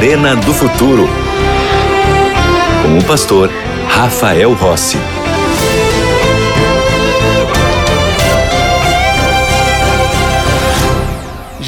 Arena 0.00 0.34
do 0.34 0.54
Futuro. 0.54 1.06
Com 2.82 2.96
o 2.96 3.04
pastor 3.04 3.50
Rafael 3.86 4.54
Rossi. 4.54 4.96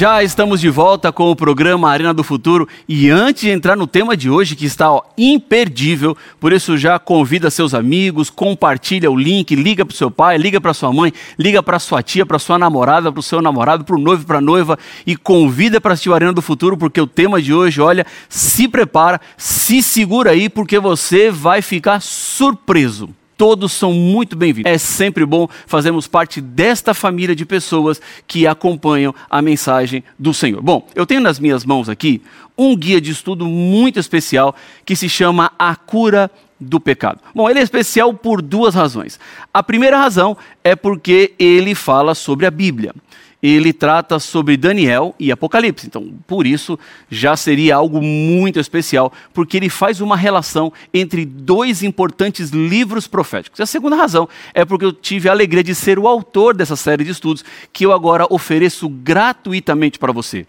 Já 0.03 0.21
estamos 0.21 0.59
de 0.59 0.69
volta 0.69 1.13
com 1.13 1.31
o 1.31 1.35
programa 1.35 1.89
Arena 1.89 2.13
do 2.13 2.25
Futuro. 2.25 2.67
E 2.89 3.09
antes 3.09 3.43
de 3.43 3.49
entrar 3.49 3.77
no 3.77 3.87
tema 3.87 4.17
de 4.17 4.29
hoje 4.29 4.53
que 4.53 4.65
está 4.65 4.91
ó, 4.91 5.01
imperdível, 5.17 6.17
por 6.41 6.51
isso 6.51 6.77
já 6.77 6.99
convida 6.99 7.49
seus 7.49 7.73
amigos, 7.73 8.29
compartilha 8.29 9.09
o 9.09 9.15
link, 9.15 9.55
liga 9.55 9.85
para 9.85 9.95
seu 9.95 10.11
pai, 10.11 10.37
liga 10.37 10.59
para 10.59 10.73
sua 10.73 10.91
mãe, 10.91 11.13
liga 11.39 11.63
para 11.63 11.79
sua 11.79 12.03
tia, 12.03 12.25
para 12.25 12.37
sua 12.37 12.59
namorada, 12.59 13.13
para 13.13 13.19
o 13.21 13.23
seu 13.23 13.41
namorado, 13.41 13.85
para 13.85 13.95
o 13.95 13.97
noivo, 13.97 14.25
para 14.25 14.39
a 14.39 14.41
noiva 14.41 14.77
e 15.07 15.15
convida 15.15 15.79
para 15.79 15.93
assistir 15.93 16.09
o 16.09 16.13
Arena 16.13 16.33
do 16.33 16.41
Futuro 16.41 16.75
porque 16.75 16.99
o 16.99 17.07
tema 17.07 17.41
de 17.41 17.53
hoje, 17.53 17.79
olha, 17.79 18.05
se 18.27 18.67
prepara, 18.67 19.21
se 19.37 19.81
segura 19.81 20.31
aí 20.31 20.49
porque 20.49 20.79
você 20.79 21.31
vai 21.31 21.61
ficar 21.61 22.01
surpreso 22.01 23.09
todos 23.37 23.71
são 23.71 23.93
muito 23.93 24.35
bem-vindos. 24.35 24.71
É 24.71 24.77
sempre 24.77 25.25
bom 25.25 25.47
fazermos 25.65 26.07
parte 26.07 26.39
desta 26.41 26.93
família 26.93 27.35
de 27.35 27.45
pessoas 27.45 28.01
que 28.27 28.47
acompanham 28.47 29.13
a 29.29 29.41
mensagem 29.41 30.03
do 30.17 30.33
Senhor. 30.33 30.61
Bom, 30.61 30.87
eu 30.95 31.05
tenho 31.05 31.21
nas 31.21 31.39
minhas 31.39 31.65
mãos 31.65 31.89
aqui 31.89 32.21
um 32.57 32.75
guia 32.75 33.01
de 33.01 33.11
estudo 33.11 33.45
muito 33.45 33.99
especial 33.99 34.55
que 34.85 34.95
se 34.95 35.09
chama 35.09 35.51
A 35.57 35.75
Cura 35.75 36.29
do 36.59 36.79
Pecado. 36.79 37.19
Bom, 37.35 37.49
ele 37.49 37.59
é 37.59 37.63
especial 37.63 38.13
por 38.13 38.41
duas 38.41 38.75
razões. 38.75 39.19
A 39.53 39.61
primeira 39.61 39.97
razão 39.97 40.37
é 40.63 40.75
porque 40.75 41.33
ele 41.37 41.75
fala 41.75 42.15
sobre 42.15 42.45
a 42.45 42.51
Bíblia 42.51 42.93
ele 43.43 43.73
trata 43.73 44.19
sobre 44.19 44.55
Daniel 44.55 45.13
e 45.19 45.29
Apocalipse. 45.29 45.85
Então, 45.85 46.13
por 46.25 46.47
isso, 46.47 46.79
já 47.09 47.35
seria 47.35 47.75
algo 47.75 48.01
muito 48.01 48.57
especial, 48.57 49.11
porque 49.33 49.57
ele 49.57 49.67
faz 49.67 49.99
uma 49.99 50.15
relação 50.15 50.71
entre 50.93 51.25
dois 51.25 51.83
importantes 51.83 52.51
livros 52.51 53.05
proféticos. 53.05 53.59
E 53.59 53.63
a 53.63 53.65
segunda 53.65 53.97
razão 53.97 54.29
é 54.53 54.63
porque 54.63 54.85
eu 54.85 54.93
tive 54.93 55.27
a 55.27 55.33
alegria 55.33 55.63
de 55.63 55.75
ser 55.75 55.99
o 55.99 56.07
autor 56.07 56.55
dessa 56.55 56.77
série 56.77 57.03
de 57.03 57.11
estudos, 57.11 57.43
que 57.73 57.85
eu 57.85 57.91
agora 57.91 58.25
ofereço 58.29 58.87
gratuitamente 58.87 59.99
para 59.99 60.13
você. 60.13 60.47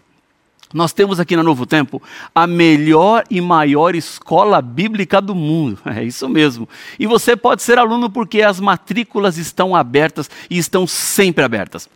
Nós 0.73 0.93
temos 0.93 1.19
aqui 1.19 1.35
na 1.35 1.43
Novo 1.43 1.65
Tempo 1.65 2.01
a 2.33 2.47
melhor 2.47 3.23
e 3.29 3.39
maior 3.39 3.93
escola 3.93 4.61
bíblica 4.61 5.21
do 5.21 5.35
mundo. 5.35 5.79
É 5.85 6.03
isso 6.03 6.27
mesmo. 6.27 6.67
E 6.99 7.05
você 7.05 7.35
pode 7.35 7.61
ser 7.61 7.77
aluno 7.77 8.09
porque 8.09 8.41
as 8.41 8.59
matrículas 8.59 9.37
estão 9.37 9.75
abertas 9.75 10.29
e 10.49 10.57
estão 10.57 10.87
sempre 10.87 11.43
abertas. 11.43 11.89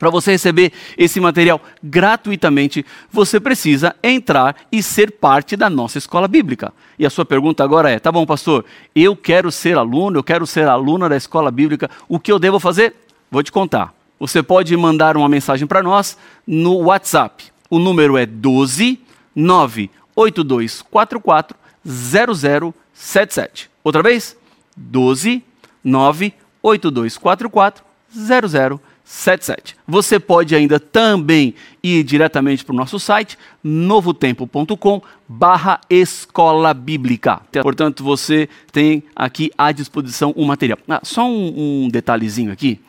Para 0.00 0.08
você 0.08 0.30
receber 0.30 0.72
esse 0.96 1.20
material 1.20 1.60
gratuitamente, 1.84 2.86
você 3.12 3.38
precisa 3.38 3.94
entrar 4.02 4.56
e 4.72 4.82
ser 4.82 5.10
parte 5.10 5.56
da 5.56 5.68
nossa 5.68 5.98
escola 5.98 6.26
bíblica. 6.26 6.72
E 6.98 7.04
a 7.04 7.10
sua 7.10 7.26
pergunta 7.26 7.62
agora 7.62 7.90
é: 7.90 7.98
tá 7.98 8.10
bom, 8.10 8.24
pastor, 8.24 8.64
eu 8.94 9.14
quero 9.14 9.52
ser 9.52 9.76
aluno, 9.76 10.18
eu 10.18 10.24
quero 10.24 10.46
ser 10.46 10.66
aluna 10.66 11.06
da 11.06 11.18
escola 11.18 11.50
bíblica, 11.50 11.90
o 12.08 12.18
que 12.18 12.32
eu 12.32 12.38
devo 12.38 12.58
fazer? 12.58 12.94
Vou 13.30 13.42
te 13.42 13.52
contar. 13.52 13.92
Você 14.18 14.42
pode 14.42 14.74
mandar 14.74 15.18
uma 15.18 15.28
mensagem 15.28 15.66
para 15.66 15.82
nós 15.82 16.16
no 16.46 16.84
WhatsApp. 16.84 17.52
O 17.68 17.78
número 17.78 18.16
é 18.16 18.24
12 18.24 18.98
98244 19.36 21.54
0077. 21.84 23.70
Outra 23.84 24.02
vez? 24.02 24.34
12 24.74 25.44
98244 25.84 27.84
0077. 28.10 28.89
77. 29.10 29.76
Você 29.88 30.20
pode 30.20 30.54
ainda 30.54 30.78
também 30.78 31.52
ir 31.82 32.04
diretamente 32.04 32.64
para 32.64 32.72
o 32.72 32.76
nosso 32.76 32.96
site, 33.00 33.36
novotempo.com 33.62 35.02
barra 35.28 35.80
escola 35.90 36.72
bíblica. 36.72 37.42
Portanto, 37.60 38.04
você 38.04 38.48
tem 38.70 39.02
aqui 39.14 39.50
à 39.58 39.72
disposição 39.72 40.32
o 40.36 40.44
um 40.44 40.46
material. 40.46 40.78
Ah, 40.88 41.00
só 41.02 41.28
um, 41.28 41.86
um, 41.86 41.88
detalhezinho 41.88 42.52
aqui, 42.52 42.80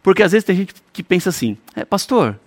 porque 0.00 0.22
às 0.22 0.30
vezes 0.30 0.44
tem 0.44 0.54
gente 0.54 0.74
que 0.92 1.02
pensa 1.02 1.28
assim, 1.30 1.58
é, 1.74 1.84
pastor, 1.84 2.38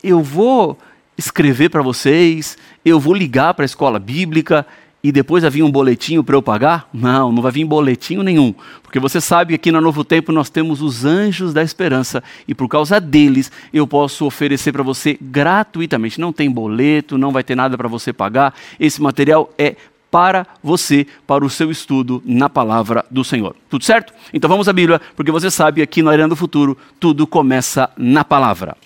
eu 0.00 0.22
vou 0.22 0.78
escrever 1.18 1.70
para 1.70 1.82
vocês, 1.82 2.56
eu 2.84 3.00
vou 3.00 3.14
ligar 3.14 3.52
para 3.52 3.64
a 3.64 3.66
escola 3.66 3.98
bíblica, 3.98 4.64
e 5.02 5.10
depois 5.10 5.42
vai 5.42 5.50
vir 5.50 5.62
um 5.62 5.70
boletinho 5.70 6.22
para 6.22 6.36
eu 6.36 6.42
pagar? 6.42 6.88
Não, 6.92 7.32
não 7.32 7.42
vai 7.42 7.50
vir 7.50 7.64
boletinho 7.64 8.22
nenhum. 8.22 8.54
Porque 8.82 9.00
você 9.00 9.20
sabe 9.20 9.50
que 9.50 9.54
aqui 9.54 9.72
no 9.72 9.80
Novo 9.80 10.04
Tempo 10.04 10.30
nós 10.30 10.50
temos 10.50 10.82
os 10.82 11.04
anjos 11.04 11.54
da 11.54 11.62
esperança 11.62 12.22
e 12.46 12.54
por 12.54 12.68
causa 12.68 13.00
deles 13.00 13.50
eu 13.72 13.86
posso 13.86 14.26
oferecer 14.26 14.72
para 14.72 14.82
você 14.82 15.18
gratuitamente. 15.20 16.20
Não 16.20 16.32
tem 16.32 16.50
boleto, 16.50 17.16
não 17.16 17.32
vai 17.32 17.42
ter 17.42 17.54
nada 17.54 17.78
para 17.78 17.88
você 17.88 18.12
pagar. 18.12 18.54
Esse 18.78 19.00
material 19.00 19.50
é 19.56 19.76
para 20.10 20.46
você, 20.62 21.06
para 21.26 21.44
o 21.44 21.50
seu 21.50 21.70
estudo 21.70 22.22
na 22.26 22.50
palavra 22.50 23.04
do 23.10 23.24
Senhor. 23.24 23.54
Tudo 23.70 23.84
certo? 23.84 24.12
Então 24.34 24.50
vamos 24.50 24.68
à 24.68 24.72
Bíblia, 24.72 25.00
porque 25.16 25.30
você 25.30 25.50
sabe 25.50 25.80
aqui 25.80 26.02
no 26.02 26.10
Arena 26.10 26.28
do 26.28 26.36
Futuro 26.36 26.76
tudo 26.98 27.26
começa 27.26 27.88
na 27.96 28.24
palavra. 28.24 28.76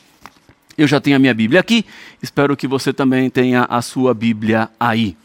Eu 0.77 0.87
já 0.87 1.01
tenho 1.01 1.17
a 1.17 1.19
minha 1.19 1.33
Bíblia 1.33 1.61
aqui, 1.61 1.85
espero 2.23 2.57
que 2.57 2.69
você 2.69 2.93
também 2.93 3.31
tenha 3.31 3.65
a 3.71 3.81
sua 3.81 4.13
Bíblia 4.13 4.69
aí 4.79 5.17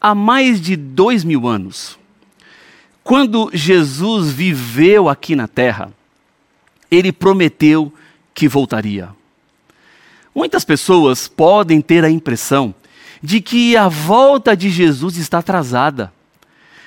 há 0.00 0.14
mais 0.14 0.60
de 0.60 0.76
dois 0.76 1.24
mil 1.24 1.46
anos, 1.46 1.98
quando 3.04 3.50
Jesus 3.52 4.30
viveu 4.30 5.08
aqui 5.08 5.34
na 5.34 5.48
terra, 5.48 5.92
ele 6.90 7.12
prometeu 7.12 7.92
que 8.34 8.48
voltaria. 8.48 9.10
Muitas 10.34 10.64
pessoas 10.64 11.28
podem 11.28 11.80
ter 11.80 12.04
a 12.04 12.10
impressão 12.10 12.74
de 13.22 13.40
que 13.40 13.76
a 13.76 13.88
volta 13.88 14.56
de 14.56 14.70
Jesus 14.70 15.16
está 15.16 15.38
atrasada, 15.38 16.12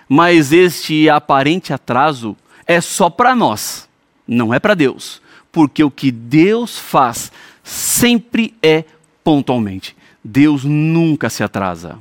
mas 0.08 0.52
este 0.52 1.10
aparente 1.10 1.74
atraso 1.74 2.36
é 2.66 2.82
só 2.82 3.10
para 3.10 3.36
nós, 3.36 3.88
não 4.28 4.54
é 4.54 4.60
para 4.60 4.74
Deus, 4.74 5.22
porque 5.52 5.84
o 5.84 5.92
que 5.92 6.10
Deus 6.12 6.78
faz 6.78 7.32
sempre 7.64 8.54
é 8.62 8.86
pontualmente. 9.24 9.96
Deus 10.24 10.64
nunca 10.64 11.30
se 11.30 11.44
atrasa. 11.44 12.00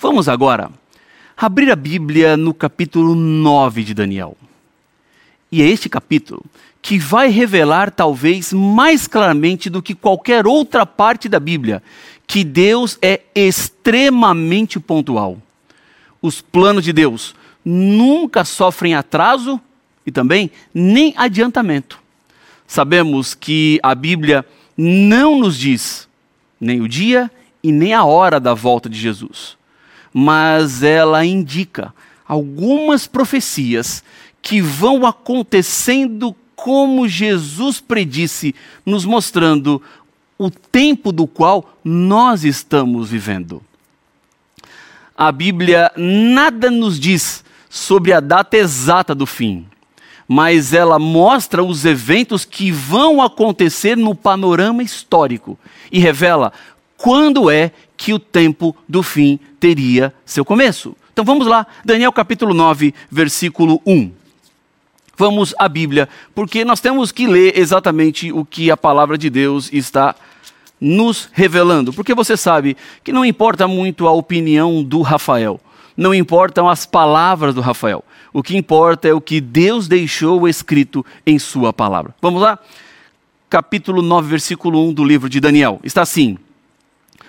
Vamos 0.00 0.28
agora 0.28 0.70
abrir 1.36 1.72
a 1.72 1.74
Bíblia 1.74 2.36
no 2.36 2.54
capítulo 2.54 3.16
9 3.16 3.82
de 3.82 3.94
Daniel. 3.94 4.36
E 5.50 5.60
é 5.60 5.66
este 5.66 5.88
capítulo 5.88 6.44
que 6.80 7.00
vai 7.00 7.30
revelar, 7.30 7.90
talvez 7.90 8.52
mais 8.52 9.08
claramente 9.08 9.68
do 9.68 9.82
que 9.82 9.96
qualquer 9.96 10.46
outra 10.46 10.86
parte 10.86 11.28
da 11.28 11.40
Bíblia, 11.40 11.82
que 12.28 12.44
Deus 12.44 12.96
é 13.02 13.22
extremamente 13.34 14.78
pontual. 14.78 15.36
Os 16.22 16.40
planos 16.40 16.84
de 16.84 16.92
Deus 16.92 17.34
nunca 17.64 18.44
sofrem 18.44 18.94
atraso 18.94 19.60
e 20.06 20.12
também 20.12 20.48
nem 20.72 21.12
adiantamento. 21.16 21.98
Sabemos 22.68 23.34
que 23.34 23.80
a 23.82 23.96
Bíblia 23.96 24.46
não 24.76 25.40
nos 25.40 25.58
diz 25.58 26.08
nem 26.60 26.80
o 26.80 26.86
dia 26.86 27.28
e 27.64 27.72
nem 27.72 27.92
a 27.92 28.04
hora 28.04 28.38
da 28.38 28.54
volta 28.54 28.88
de 28.88 28.96
Jesus 28.96 29.57
mas 30.12 30.82
ela 30.82 31.24
indica 31.24 31.94
algumas 32.26 33.06
profecias 33.06 34.02
que 34.42 34.60
vão 34.60 35.06
acontecendo 35.06 36.34
como 36.54 37.08
Jesus 37.08 37.80
predisse, 37.80 38.54
nos 38.84 39.04
mostrando 39.04 39.80
o 40.36 40.50
tempo 40.50 41.12
do 41.12 41.26
qual 41.26 41.74
nós 41.84 42.44
estamos 42.44 43.10
vivendo. 43.10 43.62
A 45.16 45.32
Bíblia 45.32 45.90
nada 45.96 46.70
nos 46.70 46.98
diz 46.98 47.44
sobre 47.68 48.12
a 48.12 48.20
data 48.20 48.56
exata 48.56 49.14
do 49.14 49.26
fim, 49.26 49.66
mas 50.26 50.72
ela 50.72 50.98
mostra 50.98 51.62
os 51.62 51.84
eventos 51.84 52.44
que 52.44 52.70
vão 52.70 53.20
acontecer 53.20 53.96
no 53.96 54.14
panorama 54.14 54.82
histórico 54.82 55.58
e 55.90 55.98
revela 55.98 56.52
quando 56.96 57.50
é 57.50 57.72
que 57.98 58.14
o 58.14 58.18
tempo 58.18 58.74
do 58.88 59.02
fim 59.02 59.38
teria 59.60 60.14
seu 60.24 60.44
começo. 60.44 60.96
Então 61.12 61.24
vamos 61.24 61.48
lá, 61.48 61.66
Daniel 61.84 62.12
capítulo 62.12 62.54
9, 62.54 62.94
versículo 63.10 63.82
1. 63.84 64.12
Vamos 65.16 65.52
à 65.58 65.68
Bíblia, 65.68 66.08
porque 66.32 66.64
nós 66.64 66.80
temos 66.80 67.10
que 67.10 67.26
ler 67.26 67.58
exatamente 67.58 68.32
o 68.32 68.44
que 68.44 68.70
a 68.70 68.76
palavra 68.76 69.18
de 69.18 69.28
Deus 69.28 69.68
está 69.72 70.14
nos 70.80 71.28
revelando. 71.32 71.92
Porque 71.92 72.14
você 72.14 72.36
sabe 72.36 72.76
que 73.02 73.12
não 73.12 73.24
importa 73.24 73.66
muito 73.66 74.06
a 74.06 74.12
opinião 74.12 74.80
do 74.84 75.02
Rafael, 75.02 75.60
não 75.96 76.14
importam 76.14 76.68
as 76.68 76.86
palavras 76.86 77.52
do 77.52 77.60
Rafael. 77.60 78.04
O 78.32 78.44
que 78.44 78.56
importa 78.56 79.08
é 79.08 79.12
o 79.12 79.20
que 79.20 79.40
Deus 79.40 79.88
deixou 79.88 80.46
escrito 80.46 81.04
em 81.26 81.36
Sua 81.36 81.72
palavra. 81.72 82.14
Vamos 82.22 82.40
lá? 82.40 82.60
Capítulo 83.50 84.02
9, 84.02 84.28
versículo 84.28 84.88
1 84.88 84.92
do 84.92 85.04
livro 85.04 85.28
de 85.28 85.40
Daniel. 85.40 85.80
Está 85.82 86.02
assim: 86.02 86.38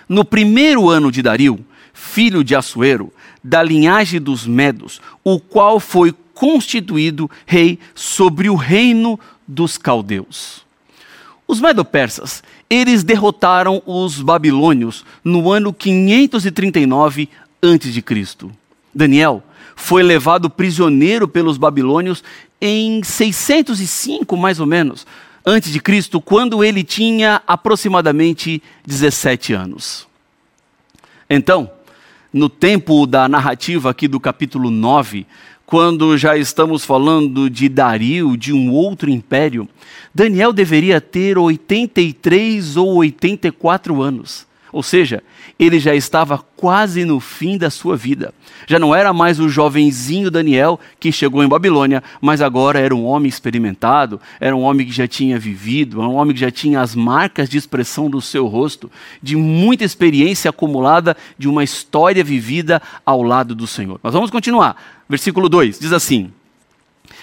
no 0.10 0.26
primeiro 0.26 0.90
ano 0.90 1.12
de 1.12 1.22
Dario, 1.22 1.64
filho 1.94 2.44
de 2.44 2.56
Assuero, 2.56 3.14
da 3.44 3.64
linhagem 3.64 4.20
dos 4.20 4.46
Medos, 4.46 5.00
o 5.24 5.40
qual 5.40 5.80
foi 5.80 6.14
constituído 6.34 7.30
rei 7.46 7.78
sobre 7.94 8.50
o 8.50 8.56
reino 8.56 9.20
dos 9.48 9.78
caldeus. 9.78 10.66
Os 11.48 11.62
medo-persas, 11.62 12.44
eles 12.70 13.04
derrotaram 13.04 13.82
os 13.86 14.22
babilônios 14.22 15.06
no 15.24 15.52
ano 15.52 15.72
539 15.72 17.30
a.C. 17.62 18.50
Daniel 18.94 19.44
foi 19.80 20.04
levado 20.04 20.50
prisioneiro 20.50 21.28
pelos 21.28 21.58
babilônios 21.58 22.24
em 22.62 23.02
605, 23.02 24.36
mais 24.36 24.60
ou 24.60 24.66
menos, 24.66 25.08
antes 25.46 25.72
de 25.72 25.80
Cristo, 25.80 26.22
quando 26.22 26.64
ele 26.64 26.84
tinha 26.84 27.42
aproximadamente 27.48 28.62
17 28.86 29.54
anos. 29.54 30.08
Então, 31.30 31.70
no 32.32 32.50
tempo 32.50 33.06
da 33.06 33.28
narrativa 33.28 33.90
aqui 33.90 34.08
do 34.08 34.20
capítulo 34.20 34.70
9, 34.70 35.26
quando 35.66 36.18
já 36.18 36.36
estamos 36.36 36.84
falando 36.84 37.50
de 37.50 37.70
Dario, 37.70 38.36
de 38.36 38.52
um 38.52 38.72
outro 38.72 39.10
império, 39.10 39.68
Daniel 40.14 40.52
deveria 40.52 41.00
ter 41.00 41.38
83 41.38 42.76
ou 42.76 42.96
84 42.96 44.02
anos. 44.02 44.48
Ou 44.72 44.82
seja, 44.82 45.24
ele 45.60 45.78
já 45.78 45.94
estava 45.94 46.38
quase 46.56 47.04
no 47.04 47.20
fim 47.20 47.58
da 47.58 47.70
sua 47.70 47.98
vida. 47.98 48.34
Já 48.66 48.80
não 48.80 48.96
era 48.96 49.12
mais 49.12 49.40
o 49.40 49.50
jovenzinho 49.50 50.32
Daniel 50.32 50.80
que 51.00 51.12
chegou 51.12 51.44
em 51.44 51.50
Babilônia, 51.50 52.02
mas 52.22 52.42
agora 52.42 52.80
era 52.80 52.96
um 52.96 53.06
homem 53.06 53.28
experimentado, 53.28 54.22
era 54.40 54.56
um 54.56 54.62
homem 54.62 54.88
que 54.88 54.94
já 54.94 55.08
tinha 55.08 55.38
vivido, 55.38 56.00
era 56.00 56.10
um 56.10 56.16
homem 56.16 56.34
que 56.34 56.40
já 56.40 56.50
tinha 56.50 56.80
as 56.80 56.96
marcas 56.96 57.50
de 57.50 57.58
expressão 57.58 58.10
do 58.10 58.22
seu 58.22 58.48
rosto, 58.48 58.90
de 59.22 59.36
muita 59.36 59.84
experiência 59.84 60.50
acumulada, 60.50 61.18
de 61.38 61.50
uma 61.50 61.64
história 61.64 62.24
vivida 62.24 62.82
ao 63.06 63.22
lado 63.22 63.54
do 63.54 63.68
Senhor. 63.68 64.00
Mas 64.02 64.14
vamos 64.14 64.32
continuar. 64.32 64.78
Versículo 65.10 65.50
2 65.50 65.80
diz 65.80 65.92
assim: 65.92 66.32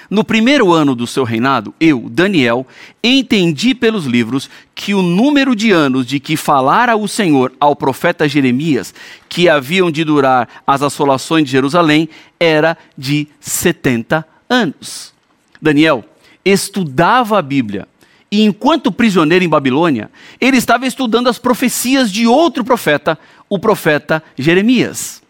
no 0.09 0.25
primeiro 0.25 0.73
ano 0.73 0.95
do 0.95 1.07
seu 1.07 1.25
reinado, 1.25 1.75
eu, 1.81 2.09
Daniel, 2.09 2.67
entendi 3.03 3.75
pelos 3.75 4.05
livros 4.07 4.49
que 4.75 4.95
o 4.95 5.03
número 5.03 5.55
de 5.57 5.71
anos 5.73 6.07
de 6.07 6.21
que 6.21 6.37
falara 6.37 6.97
o 6.97 7.09
Senhor 7.09 7.53
ao 7.59 7.75
profeta 7.75 8.29
Jeremias, 8.29 8.95
que 9.29 9.49
haviam 9.49 9.91
de 9.91 10.05
durar 10.05 10.49
as 10.67 10.83
assolações 10.83 11.45
de 11.45 11.51
Jerusalém, 11.51 12.09
era 12.39 12.77
de 12.97 13.27
70 13.41 14.27
anos. 14.49 15.13
Daniel 15.61 16.05
estudava 16.45 17.39
a 17.39 17.43
Bíblia 17.43 17.89
e, 18.31 18.43
enquanto 18.43 18.93
prisioneiro 18.93 19.45
em 19.45 19.49
Babilônia, 19.49 20.11
ele 20.41 20.57
estava 20.57 20.87
estudando 20.87 21.29
as 21.29 21.39
profecias 21.39 22.11
de 22.11 22.27
outro 22.27 22.65
profeta, 22.65 23.19
o 23.49 23.59
profeta 23.59 24.23
Jeremias. 24.37 25.23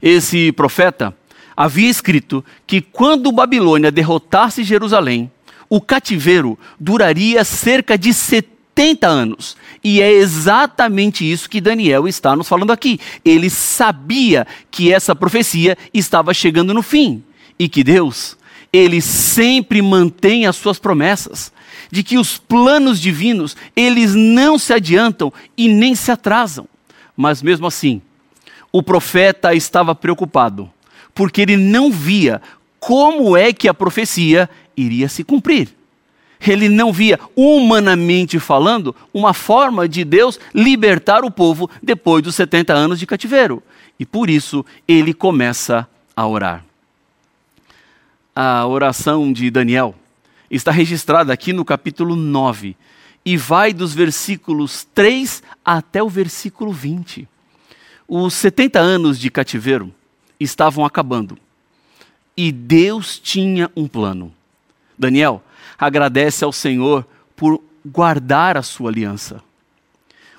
Esse 0.00 0.52
profeta 0.52 1.16
havia 1.56 1.88
escrito 1.88 2.44
que 2.66 2.80
quando 2.80 3.32
Babilônia 3.32 3.90
derrotasse 3.90 4.62
Jerusalém, 4.62 5.30
o 5.68 5.80
cativeiro 5.80 6.58
duraria 6.78 7.42
cerca 7.44 7.96
de 7.96 8.12
70 8.12 9.06
anos. 9.06 9.56
E 9.82 10.02
é 10.02 10.12
exatamente 10.12 11.30
isso 11.30 11.48
que 11.48 11.60
Daniel 11.60 12.06
está 12.06 12.36
nos 12.36 12.48
falando 12.48 12.72
aqui. 12.72 13.00
Ele 13.24 13.48
sabia 13.48 14.46
que 14.70 14.92
essa 14.92 15.16
profecia 15.16 15.78
estava 15.94 16.34
chegando 16.34 16.74
no 16.74 16.82
fim 16.82 17.24
e 17.58 17.68
que 17.68 17.82
Deus, 17.82 18.36
ele 18.72 19.00
sempre 19.00 19.80
mantém 19.80 20.46
as 20.46 20.56
suas 20.56 20.78
promessas, 20.78 21.52
de 21.90 22.02
que 22.02 22.18
os 22.18 22.36
planos 22.36 23.00
divinos, 23.00 23.56
eles 23.74 24.14
não 24.14 24.58
se 24.58 24.72
adiantam 24.72 25.32
e 25.56 25.68
nem 25.68 25.94
se 25.94 26.10
atrasam. 26.10 26.68
Mas 27.16 27.42
mesmo 27.42 27.66
assim, 27.66 28.02
o 28.70 28.82
profeta 28.82 29.54
estava 29.54 29.94
preocupado 29.94 30.70
porque 31.16 31.40
ele 31.40 31.56
não 31.56 31.90
via 31.90 32.42
como 32.78 33.36
é 33.36 33.52
que 33.52 33.66
a 33.66 33.74
profecia 33.74 34.48
iria 34.76 35.08
se 35.08 35.24
cumprir. 35.24 35.74
Ele 36.46 36.68
não 36.68 36.92
via, 36.92 37.18
humanamente 37.34 38.38
falando, 38.38 38.94
uma 39.12 39.32
forma 39.32 39.88
de 39.88 40.04
Deus 40.04 40.38
libertar 40.54 41.24
o 41.24 41.30
povo 41.30 41.70
depois 41.82 42.22
dos 42.22 42.34
70 42.34 42.74
anos 42.74 43.00
de 43.00 43.06
cativeiro. 43.06 43.62
E 43.98 44.04
por 44.04 44.28
isso 44.28 44.64
ele 44.86 45.14
começa 45.14 45.88
a 46.14 46.26
orar. 46.26 46.62
A 48.34 48.66
oração 48.66 49.32
de 49.32 49.50
Daniel 49.50 49.94
está 50.50 50.70
registrada 50.70 51.32
aqui 51.32 51.54
no 51.54 51.64
capítulo 51.64 52.14
9 52.14 52.76
e 53.24 53.38
vai 53.38 53.72
dos 53.72 53.94
versículos 53.94 54.86
3 54.94 55.42
até 55.64 56.02
o 56.02 56.10
versículo 56.10 56.70
20. 56.70 57.26
Os 58.06 58.34
70 58.34 58.78
anos 58.78 59.18
de 59.18 59.30
cativeiro 59.30 59.92
estavam 60.38 60.84
acabando. 60.84 61.38
E 62.36 62.52
Deus 62.52 63.18
tinha 63.18 63.70
um 63.74 63.88
plano. 63.88 64.32
Daniel 64.98 65.42
agradece 65.78 66.44
ao 66.44 66.52
Senhor 66.52 67.06
por 67.34 67.62
guardar 67.84 68.56
a 68.56 68.62
sua 68.62 68.90
aliança. 68.90 69.42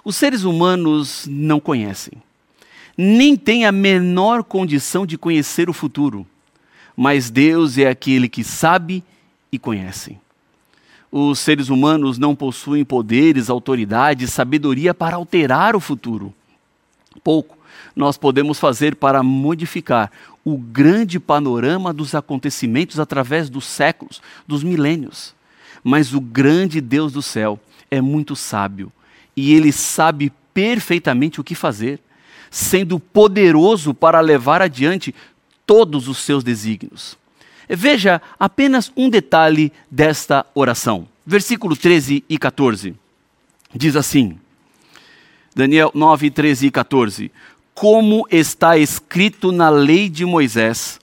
Os 0.03 0.15
seres 0.15 0.43
humanos 0.43 1.27
não 1.29 1.59
conhecem, 1.59 2.13
nem 2.97 3.35
têm 3.35 3.65
a 3.65 3.71
menor 3.71 4.43
condição 4.43 5.05
de 5.05 5.17
conhecer 5.17 5.69
o 5.69 5.73
futuro, 5.73 6.25
mas 6.95 7.29
Deus 7.29 7.77
é 7.77 7.87
aquele 7.87 8.29
que 8.29 8.43
sabe 8.43 9.03
e 9.51 9.59
conhece. 9.59 10.17
Os 11.11 11.39
seres 11.39 11.69
humanos 11.69 12.17
não 12.17 12.35
possuem 12.35 12.83
poderes, 12.83 13.49
autoridade, 13.49 14.27
sabedoria 14.27 14.93
para 14.93 15.15
alterar 15.15 15.75
o 15.75 15.79
futuro. 15.79 16.33
Pouco 17.23 17.56
nós 17.97 18.15
podemos 18.15 18.59
fazer 18.59 18.95
para 18.95 19.23
modificar 19.23 20.11
o 20.45 20.55
grande 20.55 21.19
panorama 21.19 21.91
dos 21.91 22.13
acontecimentos 22.13 22.99
através 22.99 23.49
dos 23.49 23.65
séculos, 23.65 24.21
dos 24.47 24.63
milênios. 24.63 25.35
Mas 25.83 26.13
o 26.13 26.21
grande 26.21 26.79
Deus 26.79 27.11
do 27.11 27.23
céu 27.23 27.59
é 27.89 27.99
muito 27.99 28.35
sábio 28.35 28.91
e 29.35 29.53
ele 29.53 29.71
sabe 29.71 30.31
perfeitamente 30.53 31.41
o 31.41 31.43
que 31.43 31.55
fazer, 31.55 31.99
sendo 32.51 32.99
poderoso 32.99 33.93
para 33.93 34.19
levar 34.19 34.61
adiante 34.61 35.13
todos 35.65 36.07
os 36.07 36.19
seus 36.19 36.43
desígnios. 36.43 37.17
Veja 37.67 38.21
apenas 38.39 38.91
um 38.95 39.09
detalhe 39.09 39.73
desta 39.89 40.45
oração. 40.53 41.07
Versículo 41.25 41.75
13 41.75 42.23
e 42.29 42.37
14. 42.37 42.95
Diz 43.75 43.95
assim: 43.95 44.39
Daniel 45.53 45.91
9, 45.93 46.31
13 46.31 46.67
e 46.67 46.71
14 46.71 47.31
como 47.79 48.27
está 48.31 48.75
escrito 48.75 49.51
na 49.51 49.69
lei 49.69 50.09
de 50.09 50.25
Moisés. 50.25 50.99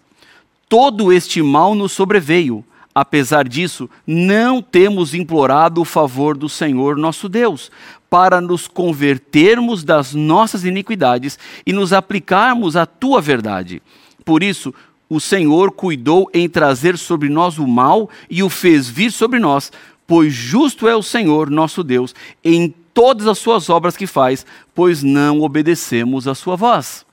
Todo 0.68 1.12
este 1.12 1.40
mal 1.40 1.72
nos 1.72 1.92
sobreveio. 1.92 2.64
Apesar 2.92 3.46
disso, 3.46 3.88
não 4.04 4.60
temos 4.60 5.14
implorado 5.14 5.80
o 5.80 5.84
favor 5.84 6.36
do 6.36 6.48
Senhor 6.48 6.96
nosso 6.96 7.28
Deus, 7.28 7.70
para 8.10 8.40
nos 8.40 8.66
convertermos 8.66 9.84
das 9.84 10.14
nossas 10.14 10.64
iniquidades 10.64 11.38
e 11.64 11.72
nos 11.72 11.92
aplicarmos 11.92 12.74
à 12.74 12.84
tua 12.84 13.20
verdade. 13.20 13.80
Por 14.24 14.42
isso, 14.42 14.74
o 15.08 15.20
Senhor 15.20 15.70
cuidou 15.70 16.28
em 16.34 16.48
trazer 16.48 16.98
sobre 16.98 17.28
nós 17.28 17.56
o 17.56 17.68
mal 17.68 18.10
e 18.28 18.42
o 18.42 18.50
fez 18.50 18.88
vir 18.88 19.12
sobre 19.12 19.38
nós, 19.38 19.70
pois 20.08 20.34
justo 20.34 20.88
é 20.88 20.96
o 20.96 21.04
Senhor 21.04 21.48
nosso 21.50 21.84
Deus 21.84 22.16
em 22.42 22.74
todas 22.94 23.26
as 23.26 23.38
suas 23.38 23.68
obras 23.68 23.96
que 23.96 24.06
faz, 24.06 24.46
pois 24.72 25.02
não 25.02 25.42
obedecemos 25.42 26.28
a 26.28 26.34
sua 26.34 26.54
voz. 26.54 27.04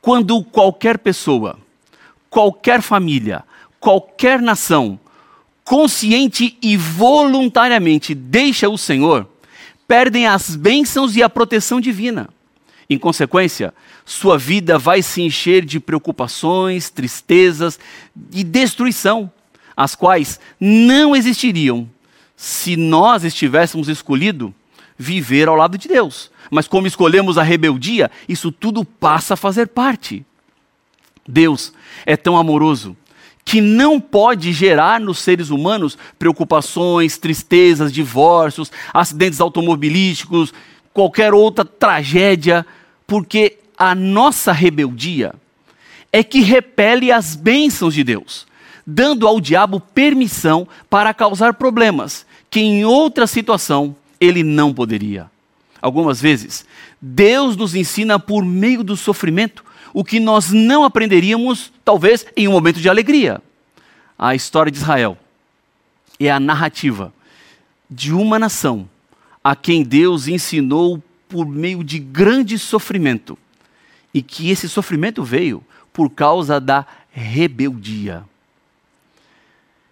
Quando 0.00 0.42
qualquer 0.42 0.98
pessoa, 0.98 1.58
qualquer 2.30 2.80
família, 2.80 3.44
qualquer 3.78 4.40
nação, 4.40 4.98
consciente 5.62 6.58
e 6.60 6.76
voluntariamente 6.76 8.14
deixa 8.14 8.68
o 8.68 8.78
Senhor, 8.78 9.28
perdem 9.86 10.26
as 10.26 10.56
bênçãos 10.56 11.14
e 11.14 11.22
a 11.22 11.28
proteção 11.28 11.80
divina. 11.80 12.28
Em 12.88 12.98
consequência, 12.98 13.72
sua 14.04 14.36
vida 14.36 14.78
vai 14.78 15.02
se 15.02 15.22
encher 15.22 15.64
de 15.64 15.78
preocupações, 15.78 16.90
tristezas 16.90 17.78
e 18.32 18.42
destruição, 18.42 19.30
as 19.76 19.94
quais 19.94 20.40
não 20.58 21.14
existiriam 21.14 21.88
se 22.36 22.76
nós 22.76 23.22
estivéssemos 23.22 23.88
escolhido 23.88 24.52
viver 25.02 25.48
ao 25.48 25.56
lado 25.56 25.76
de 25.76 25.88
Deus. 25.88 26.30
Mas 26.50 26.68
como 26.68 26.86
escolhemos 26.86 27.36
a 27.36 27.42
rebeldia, 27.42 28.10
isso 28.28 28.52
tudo 28.52 28.84
passa 28.84 29.34
a 29.34 29.36
fazer 29.36 29.68
parte. 29.68 30.24
Deus 31.28 31.72
é 32.06 32.16
tão 32.16 32.36
amoroso 32.36 32.96
que 33.44 33.60
não 33.60 34.00
pode 34.00 34.52
gerar 34.52 35.00
nos 35.00 35.18
seres 35.18 35.50
humanos 35.50 35.98
preocupações, 36.18 37.18
tristezas, 37.18 37.92
divórcios, 37.92 38.70
acidentes 38.94 39.40
automobilísticos, 39.40 40.54
qualquer 40.94 41.34
outra 41.34 41.64
tragédia, 41.64 42.64
porque 43.06 43.58
a 43.76 43.94
nossa 43.94 44.52
rebeldia 44.52 45.34
é 46.12 46.22
que 46.22 46.40
repele 46.40 47.10
as 47.10 47.34
bênçãos 47.34 47.94
de 47.94 48.04
Deus, 48.04 48.46
dando 48.86 49.26
ao 49.26 49.40
diabo 49.40 49.80
permissão 49.80 50.68
para 50.88 51.12
causar 51.12 51.54
problemas 51.54 52.24
que 52.48 52.60
em 52.60 52.84
outra 52.84 53.26
situação 53.26 53.96
ele 54.22 54.44
não 54.44 54.72
poderia. 54.72 55.28
Algumas 55.80 56.20
vezes, 56.20 56.64
Deus 57.00 57.56
nos 57.56 57.74
ensina 57.74 58.18
por 58.20 58.44
meio 58.44 58.84
do 58.84 58.96
sofrimento 58.96 59.64
o 59.92 60.04
que 60.04 60.20
nós 60.20 60.52
não 60.52 60.84
aprenderíamos, 60.84 61.72
talvez, 61.84 62.24
em 62.36 62.46
um 62.46 62.52
momento 62.52 62.80
de 62.80 62.88
alegria. 62.88 63.42
A 64.16 64.34
história 64.34 64.70
de 64.70 64.78
Israel 64.78 65.18
é 66.20 66.30
a 66.30 66.38
narrativa 66.38 67.12
de 67.90 68.12
uma 68.12 68.38
nação 68.38 68.88
a 69.42 69.56
quem 69.56 69.82
Deus 69.82 70.28
ensinou 70.28 71.02
por 71.28 71.44
meio 71.44 71.82
de 71.82 71.98
grande 71.98 72.58
sofrimento, 72.58 73.36
e 74.14 74.22
que 74.22 74.50
esse 74.50 74.68
sofrimento 74.68 75.24
veio 75.24 75.64
por 75.92 76.10
causa 76.10 76.60
da 76.60 76.86
rebeldia. 77.10 78.22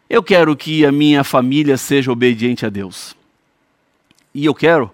Eu 0.08 0.22
quero 0.22 0.54
que 0.54 0.84
a 0.84 0.92
minha 0.92 1.24
família 1.24 1.76
seja 1.76 2.12
obediente 2.12 2.64
a 2.64 2.68
Deus. 2.68 3.16
E 4.34 4.44
eu 4.44 4.54
quero 4.54 4.90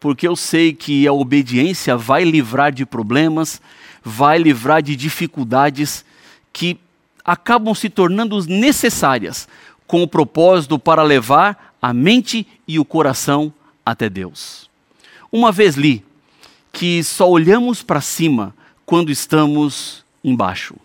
porque 0.00 0.26
eu 0.26 0.34
sei 0.34 0.72
que 0.72 1.06
a 1.06 1.12
obediência 1.12 1.94
vai 1.94 2.24
livrar 2.24 2.72
de 2.72 2.86
problemas, 2.86 3.60
vai 4.02 4.38
livrar 4.38 4.82
de 4.82 4.96
dificuldades 4.96 6.06
que 6.50 6.78
acabam 7.22 7.74
se 7.74 7.90
tornando 7.90 8.42
necessárias 8.46 9.46
com 9.86 10.02
o 10.02 10.08
propósito 10.08 10.78
para 10.78 11.02
levar 11.02 11.76
a 11.82 11.92
mente 11.92 12.46
e 12.66 12.78
o 12.78 12.84
coração 12.84 13.52
até 13.84 14.08
Deus. 14.08 14.70
Uma 15.30 15.52
vez 15.52 15.76
li 15.76 16.02
que 16.72 17.04
só 17.04 17.28
olhamos 17.28 17.82
para 17.82 18.00
cima 18.00 18.54
quando 18.86 19.10
estamos 19.12 20.02
embaixo. 20.24 20.76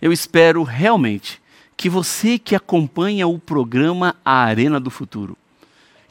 Eu 0.00 0.12
espero 0.12 0.62
realmente 0.62 1.40
que 1.76 1.88
você 1.88 2.38
que 2.38 2.54
acompanha 2.54 3.26
o 3.26 3.38
programa 3.38 4.14
A 4.24 4.42
Arena 4.42 4.78
do 4.78 4.90
Futuro, 4.90 5.36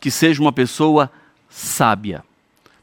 que 0.02 0.12
seja 0.12 0.42
uma 0.42 0.52
pessoa 0.52 1.10
sábia. 1.50 2.22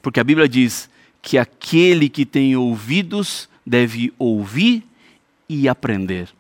Porque 0.01 0.19
a 0.19 0.25
Bíblia 0.25 0.49
diz 0.49 0.89
que 1.21 1.37
aquele 1.37 2.09
que 2.09 2.25
tem 2.25 2.57
ouvidos 2.57 3.47
deve 3.67 4.11
ouvir 4.19 4.83
e 5.47 5.69
aprender. 5.69 6.31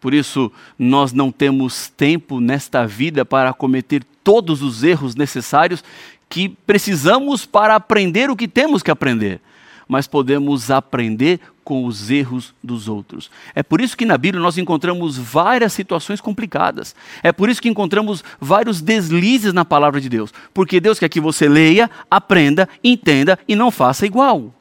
Por 0.00 0.14
isso, 0.14 0.50
nós 0.78 1.12
não 1.12 1.30
temos 1.30 1.88
tempo 1.88 2.40
nesta 2.40 2.86
vida 2.86 3.26
para 3.26 3.52
cometer 3.52 4.02
todos 4.24 4.62
os 4.62 4.82
erros 4.82 5.14
necessários 5.14 5.84
que 6.30 6.48
precisamos 6.48 7.44
para 7.44 7.74
aprender 7.74 8.30
o 8.30 8.36
que 8.36 8.48
temos 8.48 8.82
que 8.82 8.90
aprender 8.90 9.42
mas 9.90 10.06
podemos 10.06 10.70
aprender 10.70 11.40
com 11.64 11.84
os 11.84 12.10
erros 12.10 12.54
dos 12.62 12.88
outros. 12.88 13.30
É 13.54 13.62
por 13.62 13.80
isso 13.80 13.96
que 13.96 14.04
na 14.04 14.18
Bíblia 14.18 14.42
nós 14.42 14.58
encontramos 14.58 15.16
várias 15.16 15.72
situações 15.72 16.20
complicadas. 16.20 16.94
É 17.22 17.32
por 17.32 17.48
isso 17.48 17.62
que 17.62 17.68
encontramos 17.68 18.24
vários 18.40 18.80
deslizes 18.80 19.52
na 19.52 19.64
palavra 19.64 20.00
de 20.00 20.08
Deus. 20.08 20.32
Porque 20.52 20.80
Deus 20.80 20.98
quer 20.98 21.08
que 21.08 21.20
você 21.20 21.48
leia, 21.48 21.90
aprenda, 22.10 22.68
entenda 22.82 23.38
e 23.46 23.54
não 23.54 23.70
faça 23.70 24.06
igual. 24.06 24.52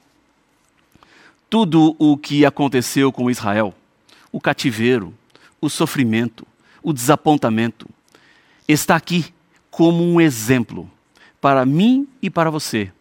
Tudo 1.49 1.95
o 1.97 2.15
que 2.17 2.45
aconteceu 2.45 3.11
com 3.11 3.31
Israel, 3.31 3.73
o 4.31 4.39
cativeiro, 4.39 5.13
o 5.59 5.69
sofrimento, 5.69 6.45
o 6.83 6.93
desapontamento, 6.93 7.87
está 8.67 8.95
aqui 8.95 9.25
como 9.71 10.03
um 10.03 10.21
exemplo 10.21 10.89
para 11.41 11.65
mim 11.65 12.07
e 12.21 12.29
para 12.29 12.49
você. 12.49 12.91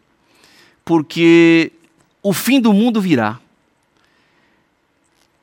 Porque 0.84 1.72
o 2.22 2.32
fim 2.32 2.60
do 2.60 2.72
mundo 2.72 3.00
virá. 3.00 3.38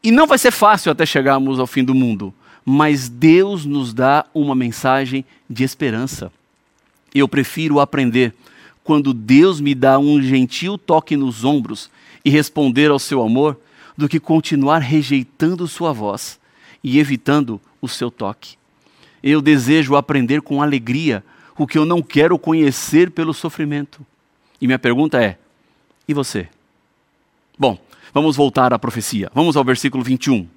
E 0.06 0.12
não 0.12 0.28
vai 0.28 0.38
ser 0.38 0.52
fácil 0.52 0.92
até 0.92 1.04
chegarmos 1.04 1.60
ao 1.60 1.66
fim 1.66 1.84
do 1.84 1.96
mundo, 1.96 2.32
mas 2.64 3.10
Deus 3.10 3.66
nos 3.66 3.92
dá 3.92 4.24
uma 4.36 4.54
mensagem 4.54 5.26
de 5.50 5.64
esperança. 5.64 6.32
Eu 7.14 7.28
prefiro 7.28 7.80
aprender 7.80 8.32
quando 8.84 9.16
Deus 9.16 9.60
me 9.60 9.74
dá 9.74 9.98
um 9.98 10.22
gentil 10.22 10.78
toque 10.78 11.18
nos 11.18 11.44
ombros 11.44 11.90
e 12.24 12.30
responder 12.30 12.92
ao 12.92 13.00
seu 13.00 13.20
amor, 13.24 13.60
do 13.98 14.08
que 14.08 14.20
continuar 14.20 14.78
rejeitando 14.78 15.68
sua 15.68 15.92
voz 15.92 16.40
e 16.84 17.00
evitando 17.00 17.60
o 17.82 17.88
seu 17.88 18.12
toque. 18.12 18.58
Eu 19.24 19.42
desejo 19.42 19.96
aprender 19.96 20.42
com 20.42 20.62
alegria 20.62 21.24
o 21.58 21.66
que 21.66 21.80
eu 21.80 21.86
não 21.86 22.04
quero 22.04 22.38
conhecer 22.38 23.10
pelo 23.10 23.34
sofrimento. 23.34 24.06
E 24.62 24.68
minha 24.68 24.78
pergunta 24.78 25.20
é: 25.20 25.40
e 26.08 26.14
você? 26.14 26.48
Bom, 27.58 27.80
vamos 28.16 28.38
voltar 28.38 28.74
à 28.74 28.80
profecia. 28.80 29.30
Vamos 29.36 29.58
ao 29.58 29.64
versículo 29.66 30.02
21. 30.02 30.48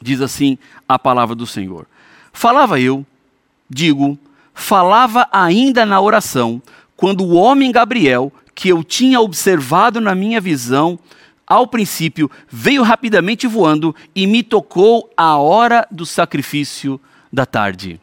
Diz 0.00 0.22
assim 0.22 0.56
a 0.88 0.98
palavra 0.98 1.34
do 1.36 1.46
Senhor: 1.46 1.86
Falava 2.32 2.80
eu, 2.80 3.04
digo, 3.68 4.18
falava 4.54 5.28
ainda 5.30 5.84
na 5.84 6.00
oração, 6.00 6.60
quando 6.96 7.22
o 7.22 7.34
homem 7.34 7.70
Gabriel, 7.70 8.32
que 8.54 8.70
eu 8.70 8.82
tinha 8.82 9.20
observado 9.20 10.00
na 10.00 10.14
minha 10.14 10.40
visão, 10.40 10.98
ao 11.46 11.66
princípio, 11.66 12.30
veio 12.48 12.82
rapidamente 12.82 13.46
voando 13.46 13.94
e 14.14 14.26
me 14.26 14.42
tocou 14.42 15.12
a 15.14 15.36
hora 15.36 15.86
do 15.90 16.06
sacrifício 16.06 16.98
da 17.30 17.44
tarde. 17.44 18.00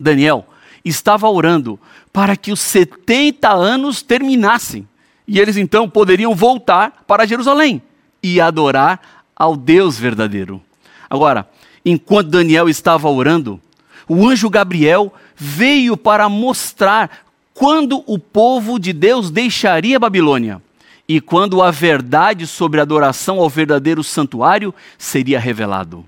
Daniel 0.00 0.44
estava 0.84 1.28
orando 1.28 1.78
para 2.12 2.36
que 2.36 2.50
os 2.50 2.60
70 2.60 3.48
anos 3.48 4.02
terminassem 4.02 4.88
e 5.26 5.40
eles 5.40 5.56
então 5.56 5.88
poderiam 5.88 6.34
voltar 6.34 7.04
para 7.06 7.26
Jerusalém 7.26 7.82
e 8.22 8.40
adorar 8.40 9.00
ao 9.34 9.56
Deus 9.56 9.98
verdadeiro. 9.98 10.62
Agora, 11.08 11.48
enquanto 11.84 12.30
Daniel 12.30 12.68
estava 12.68 13.08
orando, 13.08 13.60
o 14.08 14.28
anjo 14.28 14.48
Gabriel 14.48 15.12
veio 15.36 15.96
para 15.96 16.28
mostrar 16.28 17.26
quando 17.52 18.02
o 18.06 18.18
povo 18.18 18.78
de 18.78 18.92
Deus 18.92 19.30
deixaria 19.30 19.98
Babilônia 19.98 20.62
e 21.08 21.20
quando 21.20 21.62
a 21.62 21.70
verdade 21.70 22.46
sobre 22.46 22.80
a 22.80 22.82
adoração 22.82 23.38
ao 23.38 23.48
verdadeiro 23.48 24.02
santuário 24.02 24.74
seria 24.98 25.38
revelado. 25.38 26.04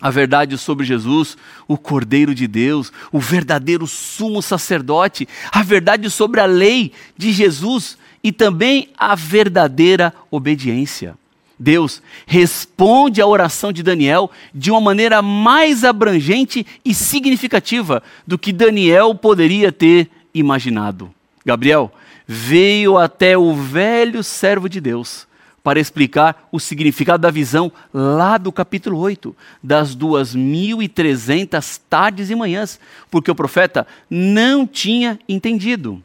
A 0.00 0.10
verdade 0.10 0.56
sobre 0.56 0.86
Jesus, 0.86 1.36
o 1.66 1.76
Cordeiro 1.76 2.32
de 2.32 2.46
Deus, 2.46 2.92
o 3.10 3.18
verdadeiro 3.18 3.86
sumo 3.86 4.40
sacerdote, 4.40 5.28
a 5.50 5.62
verdade 5.62 6.08
sobre 6.08 6.40
a 6.40 6.46
lei 6.46 6.92
de 7.16 7.32
Jesus 7.32 7.98
e 8.28 8.32
também 8.32 8.90
a 8.94 9.14
verdadeira 9.14 10.12
obediência. 10.30 11.14
Deus 11.58 12.02
responde 12.26 13.22
à 13.22 13.26
oração 13.26 13.72
de 13.72 13.82
Daniel 13.82 14.30
de 14.54 14.70
uma 14.70 14.82
maneira 14.82 15.22
mais 15.22 15.82
abrangente 15.82 16.66
e 16.84 16.92
significativa 16.92 18.02
do 18.26 18.38
que 18.38 18.52
Daniel 18.52 19.14
poderia 19.14 19.72
ter 19.72 20.10
imaginado. 20.34 21.10
Gabriel 21.42 21.90
veio 22.26 22.98
até 22.98 23.38
o 23.38 23.54
velho 23.54 24.22
servo 24.22 24.68
de 24.68 24.78
Deus 24.78 25.26
para 25.64 25.80
explicar 25.80 26.46
o 26.52 26.60
significado 26.60 27.22
da 27.22 27.30
visão 27.30 27.72
lá 27.94 28.36
do 28.36 28.52
capítulo 28.52 28.98
8, 28.98 29.34
das 29.62 29.96
2.300 29.96 31.80
tardes 31.88 32.28
e 32.28 32.34
manhãs, 32.34 32.78
porque 33.10 33.30
o 33.30 33.34
profeta 33.34 33.86
não 34.10 34.66
tinha 34.66 35.18
entendido 35.26 36.02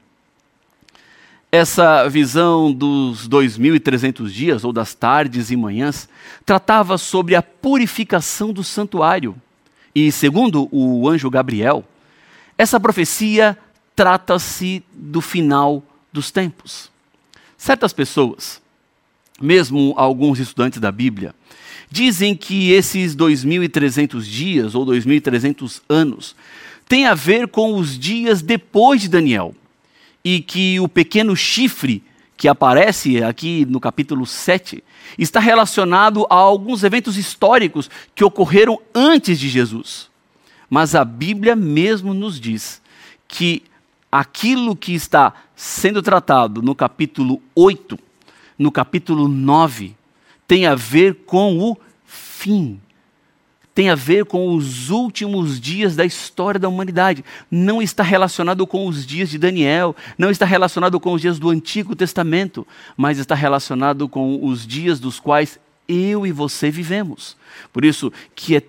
essa 1.53 2.09
visão 2.09 2.73
dos 2.73 3.29
2.300 3.29 4.27
dias, 4.29 4.63
ou 4.63 4.73
das 4.73 4.95
tardes 4.95 5.51
e 5.51 5.55
manhãs, 5.55 6.09
tratava 6.43 6.97
sobre 6.97 7.35
a 7.35 7.43
purificação 7.43 8.51
do 8.51 8.63
santuário. 8.63 9.35
E, 9.93 10.11
segundo 10.11 10.67
o 10.71 11.07
anjo 11.07 11.29
Gabriel, 11.29 11.85
essa 12.57 12.79
profecia 12.79 13.55
trata-se 13.95 14.83
do 14.91 15.21
final 15.21 15.83
dos 16.11 16.31
tempos. 16.31 16.89
Certas 17.55 17.93
pessoas, 17.93 18.59
mesmo 19.39 19.93
alguns 19.95 20.39
estudantes 20.39 20.79
da 20.79 20.91
Bíblia, 20.91 21.35
dizem 21.87 22.35
que 22.35 22.71
esses 22.71 23.15
2.300 23.15 24.23
dias 24.23 24.73
ou 24.73 24.87
2.300 24.87 25.83
anos 25.87 26.35
têm 26.89 27.05
a 27.05 27.13
ver 27.13 27.47
com 27.47 27.75
os 27.75 27.95
dias 27.99 28.41
depois 28.41 28.99
de 28.99 29.07
Daniel 29.07 29.53
e 30.23 30.41
que 30.41 30.79
o 30.79 30.87
pequeno 30.87 31.35
chifre 31.35 32.03
que 32.37 32.47
aparece 32.47 33.23
aqui 33.23 33.65
no 33.65 33.79
capítulo 33.79 34.25
7 34.25 34.83
está 35.17 35.39
relacionado 35.39 36.25
a 36.29 36.35
alguns 36.35 36.83
eventos 36.83 37.17
históricos 37.17 37.89
que 38.15 38.23
ocorreram 38.23 38.79
antes 38.93 39.39
de 39.39 39.49
Jesus. 39.49 40.09
Mas 40.69 40.95
a 40.95 41.05
Bíblia 41.05 41.55
mesmo 41.55 42.13
nos 42.13 42.39
diz 42.39 42.81
que 43.27 43.63
aquilo 44.11 44.75
que 44.75 44.93
está 44.93 45.33
sendo 45.55 46.01
tratado 46.01 46.61
no 46.61 46.73
capítulo 46.73 47.41
8, 47.55 47.97
no 48.57 48.71
capítulo 48.71 49.27
9, 49.27 49.95
tem 50.47 50.65
a 50.65 50.75
ver 50.75 51.23
com 51.25 51.59
o 51.59 51.77
fim 52.05 52.79
tem 53.73 53.89
a 53.89 53.95
ver 53.95 54.25
com 54.25 54.53
os 54.53 54.89
últimos 54.89 55.59
dias 55.59 55.95
da 55.95 56.05
história 56.05 56.59
da 56.59 56.69
humanidade. 56.69 57.25
Não 57.49 57.81
está 57.81 58.03
relacionado 58.03 58.67
com 58.67 58.87
os 58.87 59.05
dias 59.05 59.29
de 59.29 59.37
Daniel, 59.37 59.95
não 60.17 60.29
está 60.29 60.45
relacionado 60.45 60.99
com 60.99 61.13
os 61.13 61.21
dias 61.21 61.39
do 61.39 61.49
Antigo 61.49 61.95
Testamento, 61.95 62.67
mas 62.95 63.17
está 63.17 63.33
relacionado 63.33 64.07
com 64.07 64.45
os 64.45 64.65
dias 64.67 64.99
dos 64.99 65.19
quais 65.19 65.59
eu 65.87 66.25
e 66.25 66.31
você 66.31 66.69
vivemos. 66.69 67.35
Por 67.71 67.83
isso 67.83 68.11
que 68.35 68.55
é 68.55 68.61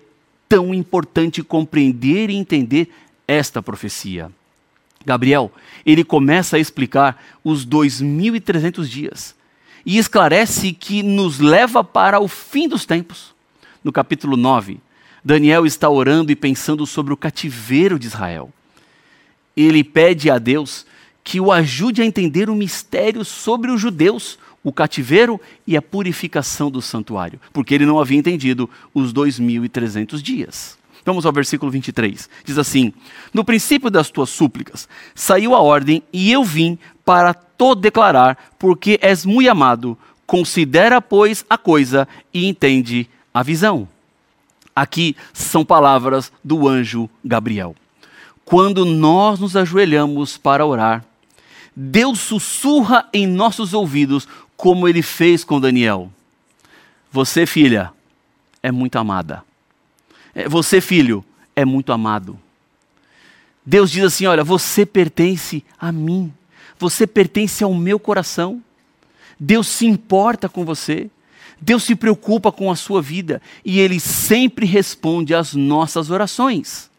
tão 0.49 0.73
importante 0.73 1.43
compreender 1.43 2.29
e 2.29 2.35
entender 2.35 2.89
esta 3.27 3.61
profecia. 3.61 4.31
Gabriel, 5.05 5.51
ele 5.85 6.03
começa 6.03 6.57
a 6.57 6.59
explicar 6.59 7.23
os 7.43 7.63
2300 7.63 8.89
dias 8.89 9.35
e 9.85 9.99
esclarece 9.99 10.73
que 10.73 11.03
nos 11.03 11.39
leva 11.39 11.83
para 11.83 12.19
o 12.19 12.27
fim 12.27 12.67
dos 12.67 12.85
tempos. 12.85 13.35
No 13.83 13.91
capítulo 13.91 14.35
9, 14.35 14.79
Daniel 15.25 15.65
está 15.65 15.89
orando 15.89 16.31
e 16.31 16.35
pensando 16.35 16.85
sobre 16.85 17.11
o 17.11 17.17
cativeiro 17.17 17.97
de 17.97 18.05
Israel. 18.05 18.51
ele 19.57 19.83
pede 19.83 20.29
a 20.29 20.37
Deus 20.37 20.85
que 21.23 21.39
o 21.39 21.51
ajude 21.51 22.01
a 22.01 22.05
entender 22.05 22.49
o 22.49 22.55
mistério 22.55 23.25
sobre 23.25 23.71
os 23.71 23.81
judeus, 23.81 24.37
o 24.63 24.71
cativeiro 24.71 25.41
e 25.65 25.75
a 25.75 25.81
purificação 25.81 26.69
do 26.69 26.81
santuário, 26.81 27.39
porque 27.51 27.73
ele 27.73 27.85
não 27.85 27.99
havia 27.99 28.19
entendido 28.19 28.69
os 28.93 29.11
2.300 29.11 30.21
dias. 30.21 30.77
Vamos 31.03 31.25
ao 31.25 31.31
versículo 31.31 31.71
23. 31.71 32.29
Diz 32.43 32.57
assim: 32.57 32.93
No 33.33 33.43
princípio 33.43 33.89
das 33.89 34.09
tuas 34.11 34.29
súplicas 34.29 34.87
saiu 35.15 35.55
a 35.55 35.61
ordem, 35.61 36.03
e 36.13 36.31
eu 36.31 36.43
vim 36.43 36.77
para 37.03 37.33
todo 37.33 37.81
declarar, 37.81 38.53
porque 38.59 38.99
és 39.01 39.25
muito 39.25 39.49
amado. 39.49 39.97
Considera, 40.27 41.01
pois, 41.01 41.45
a 41.49 41.57
coisa 41.57 42.07
e 42.33 42.45
entende 42.45 43.09
a 43.33 43.41
visão. 43.41 43.87
Aqui 44.75 45.15
são 45.33 45.63
palavras 45.63 46.31
do 46.43 46.67
anjo 46.67 47.09
Gabriel. 47.23 47.75
Quando 48.43 48.83
nós 48.83 49.39
nos 49.39 49.55
ajoelhamos 49.55 50.37
para 50.37 50.65
orar, 50.65 51.05
Deus 51.75 52.19
sussurra 52.19 53.07
em 53.13 53.25
nossos 53.25 53.73
ouvidos, 53.73 54.27
como 54.57 54.87
ele 54.87 55.01
fez 55.01 55.43
com 55.43 55.59
Daniel. 55.59 56.11
Você, 57.11 57.45
filha, 57.45 57.91
é 58.61 58.71
muito 58.71 58.97
amada. 58.97 59.43
É, 60.33 60.47
você, 60.49 60.81
filho, 60.81 61.23
é 61.55 61.63
muito 61.63 61.93
amado. 61.93 62.37
Deus 63.65 63.89
diz 63.89 64.03
assim: 64.03 64.25
Olha, 64.25 64.43
você 64.43 64.85
pertence 64.85 65.63
a 65.79 65.91
mim, 65.91 66.31
você 66.77 67.07
pertence 67.07 67.63
ao 67.63 67.73
meu 67.73 67.97
coração. 67.97 68.61
Deus 69.39 69.67
se 69.67 69.85
importa 69.85 70.47
com 70.47 70.63
você, 70.63 71.09
Deus 71.59 71.83
se 71.83 71.95
preocupa 71.95 72.51
com 72.51 72.69
a 72.69 72.75
sua 72.75 73.01
vida 73.01 73.41
e 73.63 73.79
Ele 73.79 73.99
sempre 73.99 74.65
responde 74.65 75.33
às 75.33 75.53
nossas 75.53 76.09
orações. 76.09 76.89